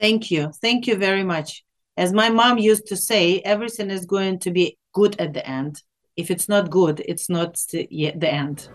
Thank 0.00 0.30
you. 0.30 0.52
Thank 0.60 0.86
you 0.86 0.96
very 0.96 1.24
much. 1.24 1.64
As 1.96 2.12
my 2.12 2.28
mom 2.28 2.58
used 2.58 2.86
to 2.88 2.96
say, 2.96 3.40
everything 3.40 3.90
is 3.90 4.04
going 4.04 4.40
to 4.40 4.50
be 4.50 4.76
good 4.92 5.18
at 5.20 5.32
the 5.32 5.48
end. 5.48 5.82
If 6.16 6.30
it's 6.30 6.48
not 6.48 6.70
good, 6.70 7.00
it's 7.06 7.30
not 7.30 7.56
the 7.70 7.88
end. 8.22 8.68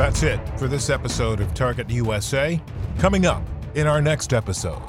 That's 0.00 0.22
it 0.22 0.40
for 0.58 0.66
this 0.66 0.88
episode 0.88 1.40
of 1.40 1.52
Target 1.52 1.90
USA. 1.90 2.58
Coming 2.98 3.26
up 3.26 3.46
in 3.74 3.86
our 3.86 4.00
next 4.00 4.32
episode, 4.32 4.80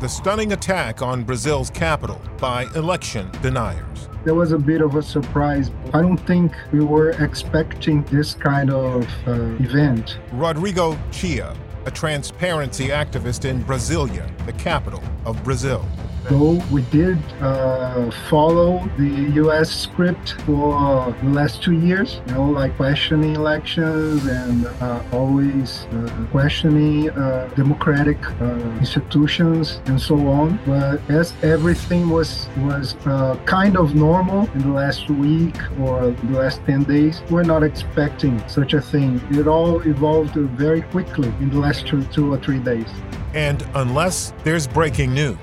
the 0.00 0.08
stunning 0.08 0.54
attack 0.54 1.02
on 1.02 1.22
Brazil's 1.22 1.70
capital 1.70 2.20
by 2.38 2.64
election 2.74 3.30
deniers. 3.42 4.08
There 4.24 4.34
was 4.34 4.50
a 4.50 4.58
bit 4.58 4.80
of 4.80 4.96
a 4.96 5.02
surprise. 5.04 5.70
I 5.94 6.02
don't 6.02 6.16
think 6.16 6.52
we 6.72 6.80
were 6.80 7.10
expecting 7.10 8.02
this 8.06 8.34
kind 8.34 8.72
of 8.72 9.06
uh, 9.28 9.34
event. 9.62 10.18
Rodrigo 10.32 10.98
Chia 11.12 11.56
a 11.86 11.90
transparency 11.90 12.88
activist 12.88 13.44
in 13.44 13.62
Brasilia, 13.62 14.28
the 14.44 14.52
capital 14.54 15.02
of 15.24 15.42
Brazil. 15.44 15.86
Though 16.28 16.60
we 16.72 16.82
did 16.90 17.18
uh, 17.40 18.10
follow 18.28 18.90
the 18.98 19.30
U.S. 19.42 19.70
script 19.70 20.32
for 20.42 21.14
the 21.22 21.28
last 21.28 21.62
two 21.62 21.74
years, 21.74 22.20
you 22.26 22.34
know, 22.34 22.46
like 22.46 22.76
questioning 22.76 23.36
elections 23.36 24.26
and 24.26 24.66
uh, 24.66 25.02
always 25.12 25.84
uh, 25.92 26.26
questioning 26.32 27.10
uh, 27.10 27.48
democratic 27.54 28.18
uh, 28.40 28.44
institutions 28.80 29.80
and 29.86 30.00
so 30.02 30.16
on. 30.26 30.58
But 30.66 30.98
as 31.08 31.32
everything 31.44 32.10
was 32.10 32.48
was 32.58 32.96
uh, 33.06 33.36
kind 33.44 33.76
of 33.76 33.94
normal 33.94 34.50
in 34.54 34.62
the 34.62 34.74
last 34.74 35.08
week 35.08 35.56
or 35.78 36.10
the 36.10 36.38
last 36.40 36.60
ten 36.66 36.82
days, 36.82 37.22
we're 37.30 37.44
not 37.44 37.62
expecting 37.62 38.42
such 38.48 38.74
a 38.74 38.80
thing. 38.80 39.20
It 39.30 39.46
all 39.46 39.80
evolved 39.82 40.34
very 40.34 40.82
quickly 40.82 41.28
in 41.38 41.50
the 41.50 41.60
last 41.60 41.86
two, 41.86 42.02
two 42.06 42.32
or 42.32 42.38
three 42.38 42.58
days. 42.58 42.88
And 43.32 43.64
unless 43.74 44.32
there's 44.42 44.66
breaking 44.66 45.14
news 45.14 45.36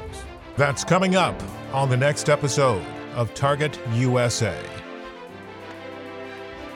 that's 0.58 0.84
coming 0.84 1.16
up 1.16 1.42
on 1.74 1.89
the 1.89 1.98
next 1.98 2.30
episode 2.30 2.84
of 3.16 3.34
Target 3.34 3.80
USA. 3.94 4.58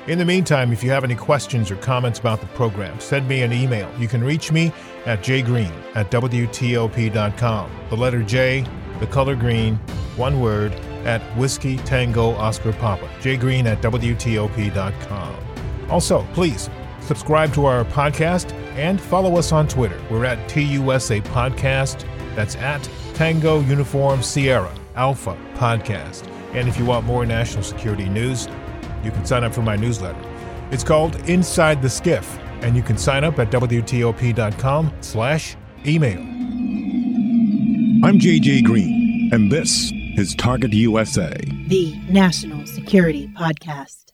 In 0.07 0.17
the 0.17 0.25
meantime, 0.25 0.71
if 0.71 0.83
you 0.83 0.89
have 0.91 1.03
any 1.03 1.15
questions 1.15 1.69
or 1.69 1.75
comments 1.75 2.17
about 2.17 2.39
the 2.39 2.47
program, 2.47 2.97
send 2.99 3.27
me 3.27 3.41
an 3.41 3.51
email. 3.51 3.91
You 3.99 4.07
can 4.07 4.23
reach 4.23 4.51
me 4.53 4.71
at 5.05 5.19
jgreen 5.19 5.71
at 5.95 6.09
WTOP.com. 6.11 7.71
The 7.89 7.97
letter 7.97 8.23
J, 8.23 8.65
the 8.99 9.07
color 9.07 9.35
green, 9.35 9.75
one 10.15 10.39
word, 10.39 10.71
at 11.03 11.21
Whiskey 11.37 11.77
Tango 11.77 12.31
Oscar 12.31 12.71
Papa. 12.73 13.09
jgreen 13.19 13.65
at 13.65 13.81
WTOP.com. 13.81 15.35
Also, 15.89 16.25
please 16.33 16.69
subscribe 17.01 17.53
to 17.53 17.65
our 17.65 17.83
podcast 17.85 18.53
and 18.77 18.99
follow 18.99 19.37
us 19.37 19.51
on 19.51 19.67
Twitter. 19.67 20.01
We're 20.09 20.25
at 20.25 20.49
TUSA 20.49 21.21
Podcast. 21.21 22.05
That's 22.35 22.55
at 22.57 22.87
Tango 23.17 23.61
Uniform 23.61 24.21
Sierra 24.21 24.71
Alpha 24.93 25.35
podcast. 25.55 26.27
And 26.53 26.69
if 26.69 26.77
you 26.77 26.85
want 26.85 27.03
more 27.07 27.25
national 27.25 27.63
security 27.63 28.07
news, 28.07 28.47
you 29.03 29.09
can 29.09 29.25
sign 29.25 29.43
up 29.43 29.55
for 29.55 29.63
my 29.63 29.75
newsletter. 29.75 30.21
It's 30.69 30.83
called 30.83 31.15
Inside 31.27 31.81
the 31.81 31.89
Skiff, 31.89 32.37
and 32.61 32.75
you 32.75 32.83
can 32.83 32.95
sign 32.95 33.23
up 33.23 33.39
at 33.39 33.49
WTOP.com 33.49 34.93
slash 35.01 35.55
email. 35.83 36.19
I'm 38.05 38.19
JJ 38.19 38.63
Green, 38.63 39.31
and 39.33 39.51
this 39.51 39.91
is 40.15 40.35
Target 40.35 40.73
USA, 40.73 41.35
the 41.65 41.97
National 42.09 42.67
Security 42.67 43.29
Podcast. 43.29 44.06